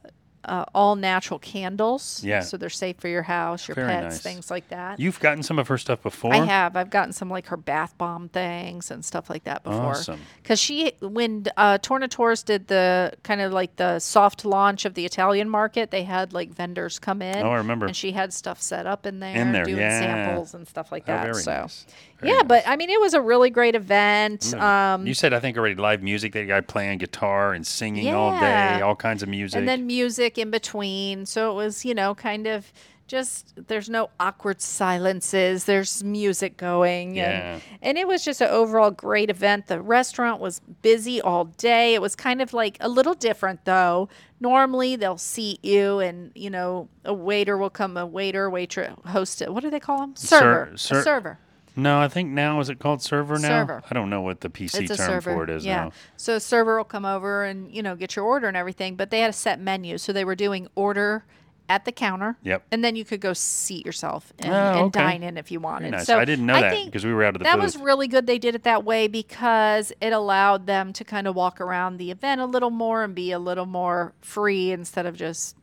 uh, 0.46 0.66
all 0.74 0.96
natural 0.96 1.40
candles. 1.40 2.22
Yeah. 2.24 2.40
So 2.42 2.58
they're 2.58 2.70
safe 2.70 2.98
for 2.98 3.08
your 3.08 3.24
house, 3.24 3.68
your 3.68 3.76
Very 3.76 3.88
pets, 3.88 4.16
nice. 4.16 4.22
things 4.22 4.50
like 4.52 4.70
that. 4.70 5.00
You've 5.00 5.20
gotten 5.20 5.44
some 5.44 5.60
of 5.60 5.68
her 5.68 5.78
stuff 5.78 6.02
before. 6.02 6.34
I 6.34 6.38
have. 6.38 6.76
I've 6.76 6.90
gotten 6.90 7.12
some 7.14 7.30
like 7.30 7.48
her 7.48 7.58
bath 7.58 7.98
bomb 7.98 8.30
things 8.30 8.90
and 8.92 9.04
stuff 9.04 9.30
like 9.30 9.44
that 9.44 9.64
before. 9.64 9.92
Awesome. 9.92 10.20
Because 10.42 10.60
she, 10.60 10.94
when 11.02 11.46
uh, 11.58 11.78
Tornatore's 11.80 12.44
did 12.44 12.68
the 12.68 13.12
kind 13.24 13.42
of 13.42 13.52
like 13.52 13.76
the 13.76 14.00
soft 14.00 14.46
launch 14.46 14.86
of 14.86 14.94
the 14.94 15.06
Italian 15.06 15.50
market, 15.50 15.92
they 15.92 16.04
had 16.04 16.32
like 16.34 16.50
vendors 16.52 17.00
come 17.00 17.22
in. 17.22 17.44
Oh, 17.46 17.50
I 17.52 17.58
remember. 17.58 17.86
And 17.88 17.96
she 17.96 18.12
had 18.14 18.34
stuff 18.34 18.62
set 18.62 18.86
up 18.86 19.06
in 19.06 19.20
there, 19.20 19.36
In 19.36 19.52
there, 19.52 19.66
doing 19.66 19.78
yeah. 19.80 20.00
samples 20.00 20.54
and 20.54 20.68
stuff 20.68 20.92
like 20.92 21.04
Oh, 21.08 21.14
that. 21.14 21.24
very 21.24 21.42
so, 21.44 21.52
nice. 21.62 21.86
Very 22.20 22.32
yeah, 22.32 22.38
nice. 22.38 22.44
Mm. 22.44 22.48
but 22.50 22.64
I 22.68 22.76
mean, 22.76 22.90
it 22.90 23.00
was 23.00 23.14
a 23.14 23.22
really 23.22 23.50
great 23.50 23.76
event. 23.76 24.54
Um, 24.54 25.06
you 25.08 25.14
said 25.14 25.34
I 25.34 25.40
think 25.40 25.58
already 25.58 25.76
live 25.76 26.02
music. 26.04 26.34
That 26.34 26.46
got 26.48 26.68
playing 26.68 26.98
guitar 27.00 27.54
and 27.54 27.66
singing 27.66 28.14
all 28.14 28.38
day, 28.40 28.82
all 28.82 28.96
kinds 28.96 29.24
of 29.24 29.30
music. 29.30 29.58
and 29.58 29.68
then 29.68 29.88
music 29.88 30.29
in 30.38 30.52
between. 30.52 31.26
So 31.26 31.52
it 31.52 31.56
was, 31.56 31.84
you 31.86 31.94
know, 31.96 32.14
kind 32.16 32.48
of 32.48 32.72
just 33.08 33.54
there's 33.68 33.90
no 33.90 34.12
awkward 34.20 34.62
silences. 34.62 35.64
There's 35.66 36.04
music 36.04 36.58
going, 36.58 37.16
Yeah. 37.16 37.24
and 37.56 37.62
and 37.82 37.98
it 37.98 38.08
was 38.08 38.24
just 38.24 38.40
an 38.40 38.50
overall 38.50 38.92
great 38.92 39.32
event. 39.32 39.66
The 39.66 39.82
restaurant 39.82 40.40
was 40.40 40.60
busy 40.84 41.20
all 41.20 41.46
day. 41.46 41.96
It 41.96 42.02
was 42.04 42.16
kind 42.16 42.40
of 42.40 42.54
like 42.54 42.78
a 42.80 42.88
little 42.88 43.16
different 43.16 43.66
though. 43.66 44.10
Normally 44.40 44.96
they'll 44.96 45.18
seat 45.18 45.66
you, 45.66 45.98
and 46.00 46.32
you 46.36 46.52
know, 46.52 46.88
a 47.04 47.14
waiter 47.14 47.58
will 47.58 47.72
come, 47.72 47.98
a 47.98 48.06
waiter, 48.06 48.48
waitress, 48.50 48.94
host. 49.08 49.42
What 49.48 49.64
do 49.64 49.72
they 49.72 49.80
call 49.80 50.00
them? 50.02 50.16
Ser- 50.16 50.28
Server, 50.38 50.78
ser- 50.78 51.00
a 51.00 51.04
server. 51.04 51.40
No, 51.82 52.00
I 52.00 52.08
think 52.08 52.30
now 52.30 52.60
is 52.60 52.70
it 52.70 52.80
called 52.80 53.02
server 53.02 53.40
now? 53.40 53.48
Server. 53.48 53.84
I 53.90 53.94
don't 53.94 54.10
know 54.10 54.22
what 54.22 54.42
the 54.42 54.50
PC 54.50 54.88
term 54.88 54.98
server. 54.98 55.34
for 55.34 55.44
it 55.44 55.50
is 55.50 55.66
yeah. 55.66 55.86
now. 55.86 55.92
So 56.18 56.36
a 56.36 56.40
server 56.40 56.78
will 56.78 56.84
come 56.84 57.06
over 57.06 57.44
and 57.44 57.72
you 57.74 57.82
know 57.82 57.96
get 57.96 58.16
your 58.16 58.26
order 58.26 58.48
and 58.48 58.58
everything, 58.58 58.96
but 58.96 59.10
they 59.10 59.20
had 59.20 59.30
a 59.30 59.34
set 59.34 59.60
menu, 59.60 59.98
so 59.98 60.14
they 60.14 60.26
were 60.26 60.36
doing 60.36 60.68
order 60.76 61.26
at 61.70 61.86
the 61.86 61.92
counter. 61.92 62.36
Yep. 62.42 62.66
And 62.72 62.84
then 62.84 62.96
you 62.96 63.06
could 63.06 63.22
go 63.22 63.34
seat 63.34 63.86
yourself 63.86 64.34
and, 64.40 64.52
Oh, 64.52 64.56
and 64.56 64.80
okay. 64.88 65.00
dine 65.00 65.24
in 65.24 65.38
if 65.38 65.52
you 65.52 65.60
wanted. 65.60 65.92
Nice. 65.92 66.08
So 66.08 66.20
I 66.20 66.26
didn't 66.26 66.48
know 66.48 66.60
that 66.60 66.86
because 66.86 67.06
we 67.06 67.14
were 67.14 67.24
out 67.24 67.36
of 67.36 67.40
the 67.40 67.44
that 67.44 67.56
booth. 67.56 67.64
was 67.64 67.78
really 67.78 68.08
good. 68.08 68.26
They 68.26 68.40
did 68.40 68.56
it 68.56 68.64
that 68.64 68.84
way 68.84 69.08
because 69.08 69.94
it 70.02 70.12
allowed 70.12 70.66
them 70.66 70.92
to 70.94 71.04
kind 71.04 71.28
of 71.28 71.36
walk 71.36 71.62
around 71.62 71.98
the 71.98 72.10
event 72.10 72.42
a 72.42 72.46
little 72.46 72.72
more 72.72 73.04
and 73.04 73.14
be 73.14 73.32
a 73.32 73.40
little 73.40 73.68
more 73.68 74.14
free 74.22 74.72
instead 74.72 75.06
of 75.06 75.16
just 75.16 75.56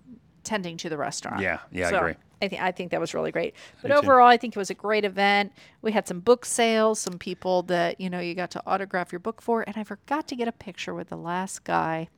tending 0.44 0.76
to 0.76 0.88
the 0.88 0.96
restaurant. 0.96 1.40
Yeah, 1.42 1.58
yeah, 1.72 1.88
I 1.88 1.98
agree. 1.98 2.14
I 2.42 2.48
think 2.48 2.62
I 2.62 2.70
think 2.70 2.90
that 2.90 3.00
was 3.00 3.14
really 3.14 3.32
great. 3.32 3.54
But 3.80 3.88
do 3.88 3.94
too. 3.94 3.98
overall, 4.00 4.28
I 4.28 4.36
think 4.36 4.54
it 4.54 4.58
was 4.58 4.70
a 4.70 4.74
great 4.74 5.04
event. 5.04 5.52
We 5.82 5.92
had 5.92 6.06
some 6.06 6.20
book 6.20 6.44
sales, 6.44 6.98
some 6.98 7.18
people 7.18 7.62
that 7.64 8.00
you 8.00 8.10
know 8.10 8.20
you 8.20 8.34
got 8.34 8.50
to 8.52 8.62
autograph 8.66 9.12
your 9.12 9.20
book 9.20 9.40
for, 9.40 9.62
and 9.66 9.76
I 9.76 9.84
forgot 9.84 10.28
to 10.28 10.36
get 10.36 10.46
a 10.48 10.52
picture 10.52 10.94
with 10.94 11.08
the 11.08 11.16
last 11.16 11.64
guy. 11.64 12.08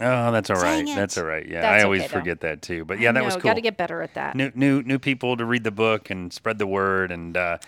oh, 0.00 0.32
that's 0.32 0.50
all 0.50 0.56
right. 0.56 0.84
Dang 0.84 0.96
That's 0.96 1.16
it. 1.16 1.20
all 1.20 1.26
right. 1.26 1.46
Yeah, 1.46 1.60
That's 1.60 1.82
I 1.82 1.84
always 1.84 2.02
okay, 2.02 2.08
though. 2.08 2.18
forget 2.18 2.40
that 2.40 2.62
too. 2.62 2.84
But 2.84 2.98
yeah, 2.98 3.12
that 3.12 3.24
was 3.24 3.34
cool. 3.34 3.42
Got 3.42 3.54
to 3.54 3.60
get 3.60 3.76
better 3.76 4.02
at 4.02 4.14
that. 4.14 4.34
new 4.34 4.50
new 4.54 4.82
new 4.82 4.98
people 4.98 5.36
to 5.36 5.44
read 5.44 5.62
the 5.62 5.70
book 5.70 6.10
and 6.10 6.32
spread 6.32 6.58
the 6.58 6.66
word. 6.66 7.12
And 7.12 7.36
uh, 7.36 7.58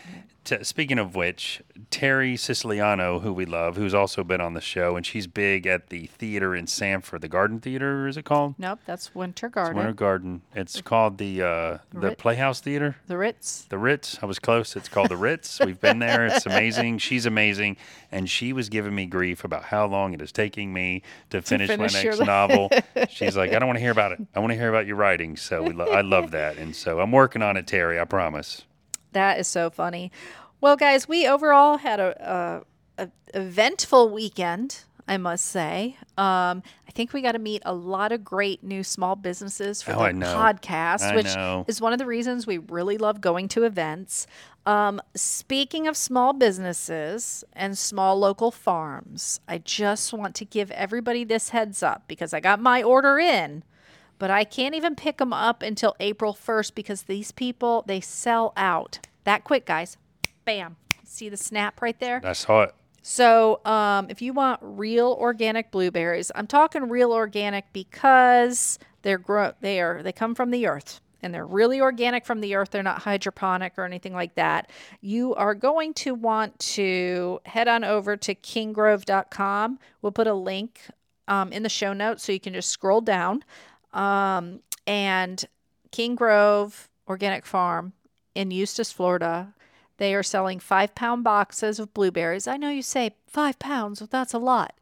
t- 0.45 0.63
speaking 0.63 0.99
of 0.99 1.15
which, 1.15 1.63
Terry 1.91 2.37
Siciliano, 2.37 3.21
who 3.21 3.33
we 3.33 3.45
love, 3.45 3.77
who's 3.77 3.95
also 3.95 4.23
been 4.23 4.41
on 4.41 4.55
the 4.55 4.61
show, 4.61 4.97
and 4.97 5.05
she's 5.05 5.27
big 5.27 5.67
at 5.67 5.89
the 5.89 6.07
theater 6.07 6.55
in 6.55 6.67
Sanford, 6.67 7.23
the 7.23 7.29
Garden 7.29 7.61
Theater, 7.61 8.07
is 8.07 8.17
it 8.17 8.25
called? 8.25 8.55
Nope, 8.59 8.81
that's 8.87 9.15
Winter 9.15 9.47
It's 9.47 9.55
Garden. 9.55 9.77
Winter 9.77 9.93
Garden. 9.93 10.43
It's 10.55 10.81
called 10.81 11.19
the 11.19 11.43
uh, 11.43 11.79
the 11.93 12.09
Rit- 12.11 12.19
Playhouse 12.19 12.61
Theater. 12.61 12.97
the 13.07 13.17
Ritz. 13.19 13.63
The 13.69 13.79
Ritz. 13.79 14.19
I 14.23 14.27
was 14.27 14.39
close. 14.39 14.77
It's 14.77 14.89
called 14.89 15.09
the 15.09 15.17
Ritz. 15.17 15.61
We've 15.65 15.81
been 15.81 15.99
there. 15.99 16.27
It's 16.27 16.47
amazing. 16.47 16.99
She's 16.99 17.27
amazing, 17.27 17.77
and 18.13 18.29
she 18.29 18.53
was 18.53 18.69
giving 18.69 18.95
me 18.95 19.07
grief 19.07 19.45
about 19.45 19.65
how 19.65 19.87
long 19.87 20.15
it 20.15 20.23
is 20.23 20.33
taking 20.33 20.73
me 20.73 21.03
to 21.31 21.43
finish, 21.43 21.69
finish 21.69 21.93
my 21.95 22.03
next 22.03 22.21
novel. 22.21 22.71
She's 23.09 23.37
like, 23.37 23.53
I 23.53 23.59
don't 23.59 23.67
want 23.67 23.77
to 23.79 23.83
hear 23.83 23.93
about 23.93 24.13
it. 24.13 24.21
I 24.35 24.41
want 24.41 24.53
to 24.53 24.59
hear 24.59 24.69
about 24.69 24.87
your 24.87 24.97
writing. 24.97 25.37
So 25.37 25.63
we 25.63 25.73
lo- 25.73 25.87
I 25.87 26.03
love 26.03 26.31
that, 26.33 26.57
and 26.59 26.75
so 26.77 27.01
I'm 27.01 27.13
working 27.13 27.43
on 27.43 27.57
it, 27.57 27.67
Terry. 27.67 27.99
I 28.01 28.05
promise. 28.05 28.63
That 29.15 29.39
is 29.39 29.49
so 29.49 29.71
funny. 29.71 30.13
Well, 30.61 30.77
guys, 30.77 31.09
we 31.09 31.27
overall 31.27 31.79
had 31.79 31.99
a, 32.01 32.65
a, 32.99 33.05
a 33.05 33.11
eventful 33.39 34.11
weekend. 34.11 34.85
I 35.07 35.19
must 35.19 35.45
say. 35.45 35.99
Um, 36.17 36.63
I 36.89 36.91
think 36.95 37.13
we 37.13 37.21
got 37.21 37.33
to 37.33 37.39
meet 37.39 37.61
a 37.67 37.75
lot 37.75 38.11
of 38.11 38.25
great 38.25 38.65
new 38.65 38.83
small 38.83 39.17
businesses 39.17 39.83
for 39.83 39.93
Oh, 39.93 39.99
the 40.07 40.13
podcast, 40.13 41.03
I 41.03 41.15
which 41.15 41.35
know. 41.35 41.67
is 41.69 41.79
one 41.79 41.93
of 41.93 41.99
the 41.99 42.07
reasons 42.07 42.47
we 42.47 42.57
really 42.57 42.97
love 42.97 43.21
going 43.21 43.49
to 43.49 43.65
events. 43.65 44.27
Um, 44.65 45.03
speaking 45.15 45.87
of 45.87 45.95
small 45.99 46.33
businesses 46.33 47.45
and 47.53 47.77
small 47.77 48.19
local 48.19 48.51
farms, 48.51 49.41
I 49.47 49.59
just 49.59 50.15
want 50.15 50.35
to 50.37 50.47
give 50.47 50.71
everybody 50.71 51.23
this 51.25 51.51
heads 51.51 51.83
up 51.83 52.05
because 52.09 52.33
I 52.33 52.41
got 52.41 52.59
my 52.59 52.83
order 52.83 53.19
in 53.19 53.63
but 54.19 54.31
I 54.31 54.45
can't 54.45 54.75
even 54.75 54.95
pick 54.95 55.19
them 55.19 55.33
up 55.33 55.63
until 55.63 55.95
April 56.01 56.35
1st 56.35 56.75
because 56.75 57.03
these 57.03 57.33
people 57.33 57.85
they 57.87 58.01
sell 58.01 58.53
out 58.57 59.01
that 59.25 59.45
quick, 59.45 59.67
guys. 59.67 59.97
Bam. 60.45 60.77
See 61.05 61.29
the 61.29 61.37
snap 61.37 61.81
right 61.83 61.99
there? 61.99 62.21
I 62.25 62.33
saw 62.33 62.63
it. 62.63 62.75
So, 63.03 63.61
um, 63.67 64.07
if 64.09 64.23
you 64.23 64.33
want 64.33 64.61
real 64.63 65.17
organic 65.21 65.71
blueberries, 65.71 66.33
I'm 66.35 66.47
talking 66.47 66.89
real 66.89 67.13
organic 67.13 67.71
because 67.73 68.79
they're 69.03 69.19
grow 69.19 69.53
they 69.61 69.81
are 69.81 70.03
they 70.03 70.13
come 70.13 70.35
from 70.35 70.51
the 70.51 70.67
earth 70.67 71.01
and 71.23 71.35
they're 71.35 71.47
really 71.47 71.81
organic 71.81 72.25
from 72.25 72.41
the 72.41 72.55
earth. 72.55 72.71
They're 72.71 72.83
not 72.83 73.03
hydroponic 73.03 73.75
or 73.77 73.85
anything 73.85 74.13
like 74.13 74.35
that. 74.37 74.71
You 75.01 75.35
are 75.35 75.55
going 75.55 75.95
to 75.95 76.15
want 76.15 76.59
to 76.61 77.41
head 77.47 77.67
on 77.67 77.83
over 77.85 78.17
to 78.17 78.35
kinggrove.com. 78.35 79.79
We'll 80.03 80.13
put 80.13 80.27
a 80.27 80.35
link 80.35 80.81
um, 81.27 81.53
in 81.53 81.63
the 81.63 81.69
show 81.69 81.93
notes 81.93 82.25
so 82.25 82.33
you 82.33 82.41
can 82.41 82.53
just 82.53 82.71
scroll 82.71 83.01
down. 83.01 83.43
Um, 83.95 84.61
and 84.87 85.45
King 85.91 86.15
Grove 86.15 86.89
Organic 87.09 87.47
Farm 87.47 87.93
in 88.35 88.51
Eustis, 88.51 88.93
Florida. 88.93 89.55
They 89.97 90.15
are 90.15 90.23
selling 90.23 90.59
five 90.59 90.95
pound 90.95 91.23
boxes 91.25 91.79
of 91.79 91.95
blueberries. 91.95 92.49
I 92.49 92.57
know 92.57 92.69
you 92.69 92.83
say 92.83 93.15
five 93.29 93.59
pounds, 93.59 94.01
well, 94.01 94.09
that's 94.11 94.35
a 94.35 94.39
lot. 94.39 94.75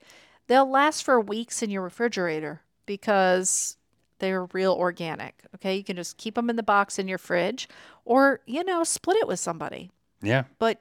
They'll 0.47 0.69
last 0.69 1.05
for 1.05 1.21
weeks 1.21 1.63
in 1.63 1.71
your 1.71 1.83
refrigerator 1.83 2.63
because 2.87 3.77
they're 4.19 4.47
real 4.47 4.73
organic. 4.73 5.43
Okay. 5.55 5.77
You 5.77 5.85
can 5.85 5.97
just 5.97 6.17
keep 6.17 6.35
them 6.35 6.49
in 6.49 6.57
the 6.57 6.63
box 6.63 6.99
in 6.99 7.09
your 7.09 7.19
fridge 7.19 7.69
or, 8.05 8.41
you 8.47 8.65
know, 8.65 8.85
split 8.85 9.19
it 9.19 9.29
with 9.29 9.39
somebody. 9.39 9.91
Yeah. 10.23 10.45
But 10.59 10.79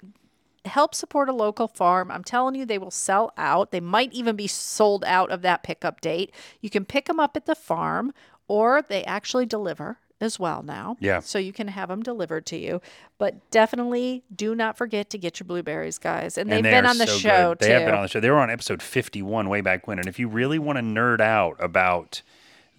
help 0.66 0.94
support 0.94 1.30
a 1.30 1.34
local 1.34 1.68
farm. 1.68 2.12
I'm 2.12 2.24
telling 2.24 2.56
you, 2.56 2.66
they 2.66 2.78
will 2.78 2.92
sell 2.92 3.34
out. 3.38 3.72
They 3.72 3.80
might 3.80 4.14
even 4.14 4.36
be 4.36 4.48
sold 4.48 5.04
out 5.06 5.32
of 5.32 5.42
that 5.42 5.64
pickup 5.64 6.02
date. 6.02 6.32
You 6.60 6.70
can 6.70 6.86
pick 6.86 7.06
them 7.06 7.20
up 7.20 7.36
at 7.36 7.46
the 7.46 7.56
farm 7.56 8.14
or 8.48 8.82
they 8.82 9.04
actually 9.06 9.46
deliver 9.46 9.98
as 10.22 10.40
well 10.40 10.62
now. 10.62 10.98
Yeah. 11.00 11.20
So 11.20 11.40
you 11.40 11.52
can 11.52 11.68
have 11.70 11.90
them 11.90 12.04
delivered 12.04 12.46
to 12.48 12.58
you. 12.58 12.82
But 13.18 13.50
definitely 13.50 14.24
do 14.34 14.54
not 14.56 14.78
forget 14.78 15.10
to 15.10 15.18
get 15.18 15.40
your 15.40 15.48
blueberries, 15.48 15.98
guys. 15.98 16.38
And 16.38 16.50
they've 16.50 16.58
and 16.58 16.66
they 16.66 16.72
been 16.72 16.86
on 16.86 16.98
the 16.98 17.08
so 17.08 17.18
show 17.18 17.50
good. 17.50 17.60
They 17.60 17.68
too. 17.68 17.74
have 17.74 17.86
been 17.86 17.96
on 17.96 18.04
the 18.04 18.08
show. 18.08 18.20
They 18.20 18.30
were 18.30 18.40
on 18.40 18.50
episode 18.50 18.82
51 18.82 19.50
way 19.50 19.62
back 19.62 19.88
when. 19.88 20.00
And 20.00 20.08
if 20.08 20.20
you 20.20 20.28
really 20.28 20.60
want 20.60 20.78
to 20.78 20.84
nerd 20.84 21.20
out 21.20 21.58
about 21.60 22.22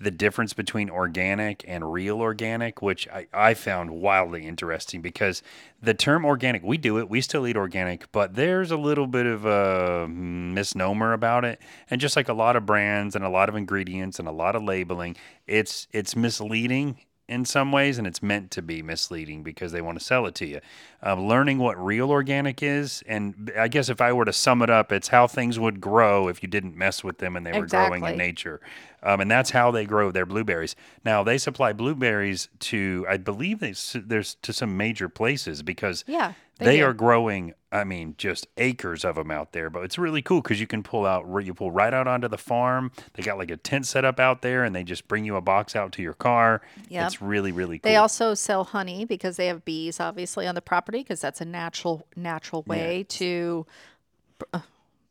the 0.02 0.10
difference 0.10 0.52
between 0.52 0.90
organic 0.90 1.64
and 1.68 1.92
real 1.92 2.20
organic, 2.20 2.82
which 2.82 3.06
I, 3.08 3.26
I 3.32 3.54
found 3.54 3.90
wildly 3.90 4.46
interesting 4.46 5.00
because 5.00 5.42
the 5.80 5.94
term 5.94 6.24
organic, 6.24 6.62
we 6.62 6.76
do 6.76 6.98
it, 6.98 7.08
we 7.08 7.20
still 7.20 7.46
eat 7.46 7.56
organic, 7.56 8.10
but 8.10 8.34
there's 8.34 8.70
a 8.70 8.76
little 8.76 9.06
bit 9.06 9.26
of 9.26 9.44
a 9.44 10.08
misnomer 10.08 11.12
about 11.12 11.44
it. 11.44 11.60
And 11.88 12.00
just 12.00 12.16
like 12.16 12.28
a 12.28 12.34
lot 12.34 12.56
of 12.56 12.66
brands 12.66 13.14
and 13.14 13.24
a 13.24 13.28
lot 13.28 13.48
of 13.48 13.54
ingredients 13.54 14.18
and 14.18 14.26
a 14.26 14.32
lot 14.32 14.56
of 14.56 14.62
labeling, 14.62 15.16
it's 15.46 15.86
it's 15.92 16.16
misleading 16.16 16.98
in 17.32 17.44
some 17.46 17.72
ways, 17.72 17.96
and 17.98 18.06
it's 18.06 18.22
meant 18.22 18.50
to 18.52 18.62
be 18.62 18.82
misleading 18.82 19.42
because 19.42 19.72
they 19.72 19.80
want 19.80 19.98
to 19.98 20.04
sell 20.04 20.26
it 20.26 20.34
to 20.36 20.46
you. 20.46 20.60
Um, 21.02 21.26
learning 21.26 21.58
what 21.58 21.82
real 21.82 22.10
organic 22.10 22.62
is, 22.62 23.02
and 23.08 23.50
I 23.58 23.68
guess 23.68 23.88
if 23.88 24.00
I 24.00 24.12
were 24.12 24.26
to 24.26 24.32
sum 24.32 24.60
it 24.62 24.70
up, 24.70 24.92
it's 24.92 25.08
how 25.08 25.26
things 25.26 25.58
would 25.58 25.80
grow 25.80 26.28
if 26.28 26.42
you 26.42 26.48
didn't 26.48 26.76
mess 26.76 27.02
with 27.02 27.18
them 27.18 27.34
and 27.34 27.46
they 27.46 27.58
were 27.58 27.66
growing 27.66 28.04
in 28.04 28.18
nature. 28.18 28.60
Um, 29.02 29.20
and 29.20 29.30
that's 29.30 29.50
how 29.50 29.70
they 29.70 29.84
grow 29.84 30.12
their 30.12 30.26
blueberries. 30.26 30.76
Now 31.04 31.24
they 31.24 31.38
supply 31.38 31.72
blueberries 31.72 32.48
to, 32.60 33.04
I 33.08 33.16
believe 33.16 33.58
they, 33.58 33.74
there's 33.94 34.36
to 34.42 34.52
some 34.52 34.76
major 34.76 35.08
places 35.08 35.62
because 35.62 36.04
Yeah, 36.06 36.34
they 36.58 36.80
are 36.82 36.92
growing. 36.92 37.54
I 37.70 37.84
mean, 37.84 38.14
just 38.18 38.46
acres 38.58 39.04
of 39.04 39.14
them 39.14 39.30
out 39.30 39.52
there. 39.52 39.70
But 39.70 39.84
it's 39.84 39.98
really 39.98 40.20
cool 40.20 40.42
because 40.42 40.60
you 40.60 40.66
can 40.66 40.82
pull 40.82 41.06
out, 41.06 41.26
you 41.42 41.54
pull 41.54 41.70
right 41.70 41.92
out 41.92 42.06
onto 42.06 42.28
the 42.28 42.36
farm. 42.38 42.92
They 43.14 43.22
got 43.22 43.38
like 43.38 43.50
a 43.50 43.56
tent 43.56 43.86
set 43.86 44.04
up 44.04 44.20
out 44.20 44.42
there, 44.42 44.62
and 44.62 44.74
they 44.76 44.84
just 44.84 45.08
bring 45.08 45.24
you 45.24 45.36
a 45.36 45.40
box 45.40 45.74
out 45.74 45.92
to 45.92 46.02
your 46.02 46.12
car. 46.12 46.60
Yep. 46.88 47.06
It's 47.06 47.22
really, 47.22 47.50
really 47.50 47.78
cool. 47.78 47.90
They 47.90 47.96
also 47.96 48.34
sell 48.34 48.64
honey 48.64 49.04
because 49.04 49.36
they 49.36 49.46
have 49.46 49.64
bees, 49.64 50.00
obviously, 50.00 50.46
on 50.46 50.54
the 50.54 50.60
property 50.62 50.98
because 50.98 51.20
that's 51.20 51.40
a 51.40 51.46
natural 51.46 52.06
natural 52.14 52.62
way 52.66 53.04
to. 53.08 53.66
uh, 54.52 54.60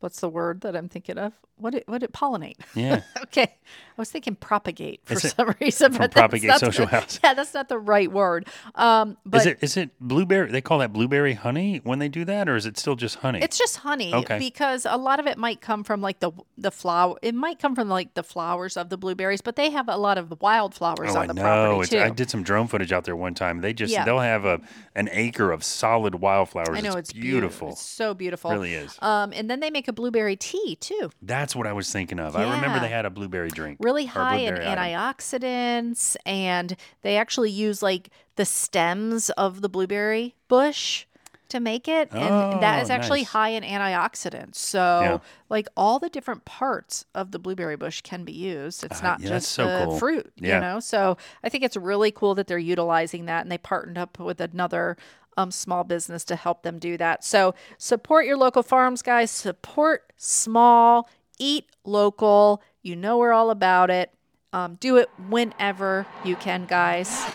What's 0.00 0.18
the 0.18 0.28
word 0.28 0.62
that 0.62 0.74
I'm 0.74 0.88
thinking 0.88 1.16
of? 1.16 1.32
What 1.56 1.76
it 1.76 1.84
what 1.86 2.02
it 2.02 2.12
pollinate? 2.12 2.56
Yeah. 2.74 3.02
okay, 3.22 3.54
I 3.96 4.00
was 4.00 4.10
thinking 4.10 4.34
propagate 4.36 5.00
for 5.04 5.14
Is 5.14 5.24
it 5.26 5.34
some 5.36 5.54
reason, 5.60 5.92
from 5.92 5.98
but 6.02 6.12
propagate 6.12 6.52
social 6.58 6.86
the, 6.86 6.90
housing? 6.92 7.20
Yeah, 7.24 7.34
that's 7.34 7.52
not 7.54 7.68
the 7.68 7.78
right 7.78 8.10
word. 8.10 8.48
Um, 8.74 9.16
but 9.26 9.40
is 9.42 9.46
it 9.46 9.58
is 9.60 9.76
it 9.76 9.90
blueberry? 10.00 10.50
They 10.50 10.60
call 10.60 10.78
that 10.78 10.92
blueberry 10.92 11.34
honey 11.34 11.80
when 11.84 11.98
they 11.98 12.08
do 12.08 12.24
that, 12.24 12.48
or 12.48 12.56
is 12.56 12.66
it 12.66 12.78
still 12.78 12.96
just 12.96 13.16
honey? 13.16 13.40
It's 13.42 13.58
just 13.58 13.76
honey 13.78 14.14
Okay. 14.14 14.38
because 14.38 14.86
a 14.88 14.96
lot 14.96 15.20
of 15.20 15.26
it 15.26 15.36
might 15.38 15.60
come 15.60 15.84
from 15.84 16.00
like 16.00 16.20
the 16.20 16.32
the 16.56 16.70
flower. 16.70 17.16
It 17.22 17.34
might 17.34 17.58
come 17.58 17.74
from 17.74 17.88
like 17.88 18.14
the 18.14 18.22
flowers 18.22 18.76
of 18.76 18.88
the 18.88 18.96
blueberries, 18.96 19.40
but 19.42 19.56
they 19.56 19.70
have 19.70 19.88
a 19.88 19.96
lot 19.96 20.16
of 20.18 20.32
wildflowers 20.40 21.14
Oh, 21.14 21.18
on 21.18 21.24
I 21.24 21.26
the 21.26 21.34
know. 21.34 21.42
property 21.42 21.80
It's, 21.80 21.90
too. 21.90 21.98
I 22.00 22.10
did 22.10 22.30
some 22.30 22.42
drone 22.42 22.66
footage 22.68 22.92
out 22.92 23.04
there 23.04 23.16
one 23.16 23.34
time. 23.34 23.60
They 23.60 23.72
just 23.72 23.92
Yeah. 23.92 24.04
they'll 24.04 24.18
have 24.20 24.44
a 24.44 24.60
an 24.94 25.08
acre 25.12 25.52
of 25.52 25.64
solid 25.64 26.16
wildflowers. 26.16 26.70
I 26.76 26.80
know 26.80 26.90
it's, 26.96 27.10
it's, 27.10 27.12
beautiful. 27.12 27.70
It's 27.70 27.82
so 27.82 28.14
beautiful. 28.14 28.50
It 28.50 28.54
really 28.54 28.74
is. 28.74 28.96
Um, 29.00 29.32
and 29.34 29.48
then 29.50 29.60
they 29.60 29.70
make 29.70 29.88
a 29.88 29.92
blueberry 29.92 30.36
tea 30.36 30.76
too. 30.76 31.10
That's 31.22 31.56
what 31.56 31.66
I 31.66 31.72
was 31.72 31.90
thinking 31.90 32.18
of. 32.18 32.36
I 32.36 32.42
remember 32.54 32.78
they 32.80 32.88
had 32.88 33.04
a 33.06 33.10
blueberry 33.10 33.48
drink. 33.48 33.78
Really 33.82 34.06
high 34.06 34.36
in 34.36 34.54
antioxidants 34.56 36.16
and 36.24 36.76
they 37.02 37.16
actually 37.16 37.50
use 37.50 37.82
like 37.82 38.10
the 38.36 38.44
stems 38.44 39.30
of 39.30 39.60
the 39.60 39.68
blueberry 39.68 40.34
bush 40.48 41.06
to 41.48 41.60
make 41.60 41.86
it 41.86 42.10
and 42.12 42.62
that 42.62 42.78
Oh, 42.78 42.82
is 42.82 42.88
actually 42.88 43.20
nice. 43.20 43.28
high 43.28 43.48
in 43.50 43.62
antioxidants 43.62 44.54
so 44.54 45.00
Yeah. 45.02 45.18
like 45.50 45.68
all 45.76 45.98
the 45.98 46.08
different 46.08 46.46
parts 46.46 47.04
of 47.14 47.30
the 47.30 47.38
blueberry 47.38 47.76
bush 47.76 48.00
can 48.00 48.24
be 48.24 48.32
used 48.32 48.82
it's 48.84 49.00
Uh, 49.00 49.04
not 49.08 49.20
yeah, 49.20 49.28
just 49.28 49.50
so 49.52 49.66
the 49.66 49.84
cool. 49.86 49.98
fruit 49.98 50.32
Yeah. 50.36 50.54
you 50.54 50.60
know 50.62 50.80
so 50.80 51.18
i 51.44 51.50
think 51.50 51.62
it's 51.62 51.76
really 51.76 52.10
cool 52.10 52.34
that 52.36 52.46
they're 52.46 52.56
utilizing 52.58 53.26
that 53.26 53.42
and 53.42 53.52
they 53.52 53.58
partnered 53.58 53.98
up 53.98 54.18
with 54.18 54.40
another 54.40 54.96
um, 55.36 55.50
small 55.50 55.84
business 55.84 56.24
to 56.24 56.36
help 56.36 56.62
them 56.62 56.78
do 56.78 56.96
that 56.96 57.22
so 57.22 57.54
support 57.76 58.24
your 58.24 58.36
local 58.38 58.62
farms 58.62 59.02
guys 59.02 59.30
support 59.30 60.10
small 60.16 61.06
eat 61.42 61.66
local 61.84 62.62
you 62.82 62.94
know 62.94 63.18
we're 63.18 63.32
all 63.32 63.50
about 63.50 63.90
it 63.90 64.12
um, 64.52 64.76
do 64.76 64.96
it 64.96 65.10
whenever 65.28 66.06
you 66.24 66.36
can 66.36 66.64
guys 66.66 67.26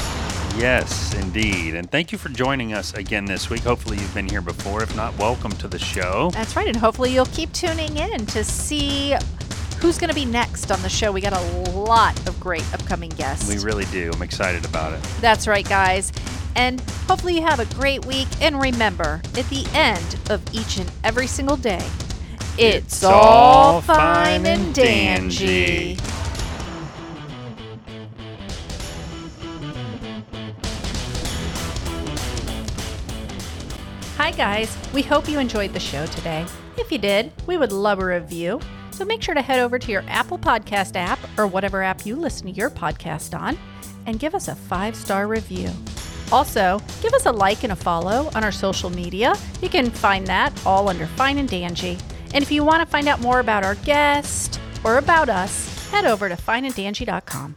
Yes, 0.57 1.13
indeed. 1.13 1.75
And 1.75 1.91
thank 1.91 2.11
you 2.11 2.17
for 2.17 2.29
joining 2.29 2.73
us 2.73 2.91
again 2.95 3.25
this 3.25 3.47
week. 3.47 3.61
Hopefully, 3.61 3.97
you've 3.97 4.13
been 4.15 4.27
here 4.27 4.41
before. 4.41 4.81
If 4.81 4.95
not, 4.95 5.15
welcome 5.19 5.51
to 5.51 5.67
the 5.67 5.77
show. 5.77 6.31
That's 6.33 6.55
right. 6.55 6.67
And 6.67 6.75
hopefully, 6.75 7.13
you'll 7.13 7.27
keep 7.27 7.53
tuning 7.53 7.95
in 7.95 8.25
to 8.25 8.43
see 8.43 9.15
who's 9.79 9.99
going 9.99 10.09
to 10.09 10.15
be 10.15 10.25
next 10.25 10.71
on 10.71 10.81
the 10.81 10.89
show. 10.89 11.11
We 11.11 11.21
got 11.21 11.33
a 11.33 11.69
lot 11.77 12.17
of 12.27 12.39
great 12.39 12.63
upcoming 12.73 13.11
guests. 13.11 13.47
We 13.47 13.63
really 13.63 13.85
do. 13.85 14.09
I'm 14.15 14.23
excited 14.23 14.65
about 14.65 14.93
it. 14.93 15.03
That's 15.21 15.47
right, 15.47 15.67
guys. 15.67 16.11
And 16.55 16.81
hopefully, 17.07 17.35
you 17.35 17.43
have 17.43 17.59
a 17.59 17.71
great 17.75 18.03
week. 18.07 18.27
And 18.41 18.59
remember, 18.59 19.21
at 19.35 19.47
the 19.49 19.67
end 19.75 20.19
of 20.31 20.41
each 20.55 20.79
and 20.79 20.91
every 21.03 21.27
single 21.27 21.57
day, 21.57 21.85
it's, 22.57 23.03
all 23.03 23.81
fine 23.81 24.45
and 24.45 24.73
dandy. 24.73 25.97
Hi, 34.17 34.31
guys. 34.31 34.75
We 34.93 35.03
hope 35.03 35.29
you 35.29 35.37
enjoyed 35.37 35.73
the 35.73 35.79
show 35.79 36.07
today. 36.07 36.45
If 36.77 36.91
you 36.91 36.97
did, 36.97 37.31
we 37.45 37.57
would 37.57 37.71
love 37.71 37.99
a 37.99 38.05
review. 38.05 38.59
So 38.89 39.05
make 39.05 39.21
sure 39.21 39.35
to 39.35 39.41
head 39.43 39.59
over 39.59 39.77
to 39.77 39.91
your 39.91 40.03
Apple 40.07 40.39
Podcast 40.39 40.95
app 40.95 41.19
or 41.37 41.45
whatever 41.45 41.83
app 41.83 42.05
you 42.05 42.15
listen 42.15 42.47
to 42.47 42.53
your 42.53 42.71
podcast 42.71 43.39
on 43.39 43.57
and 44.07 44.19
give 44.19 44.33
us 44.33 44.47
a 44.47 44.55
five 44.55 44.95
star 44.95 45.27
review. 45.27 45.69
Also, 46.31 46.81
give 47.01 47.13
us 47.13 47.27
a 47.27 47.31
like 47.31 47.63
and 47.63 47.71
a 47.71 47.75
follow 47.75 48.31
on 48.33 48.43
our 48.43 48.51
social 48.51 48.89
media. 48.89 49.35
You 49.61 49.69
can 49.69 49.91
find 49.91 50.25
that 50.25 50.51
all 50.65 50.89
under 50.89 51.05
Fine 51.05 51.37
and 51.37 51.47
Dangy. 51.47 52.01
And 52.37 52.43
if 52.43 52.51
you 52.51 52.63
want 52.63 52.81
to 52.81 52.85
find 52.85 53.07
out 53.07 53.19
more 53.19 53.39
about 53.39 53.63
our 53.63 53.73
guest 53.73 54.59
or 54.83 54.99
about 54.99 55.27
us, 55.27 55.89
head 55.89 56.05
over 56.05 56.29
to 56.29 56.35
fineanddangy.com. 56.35 57.55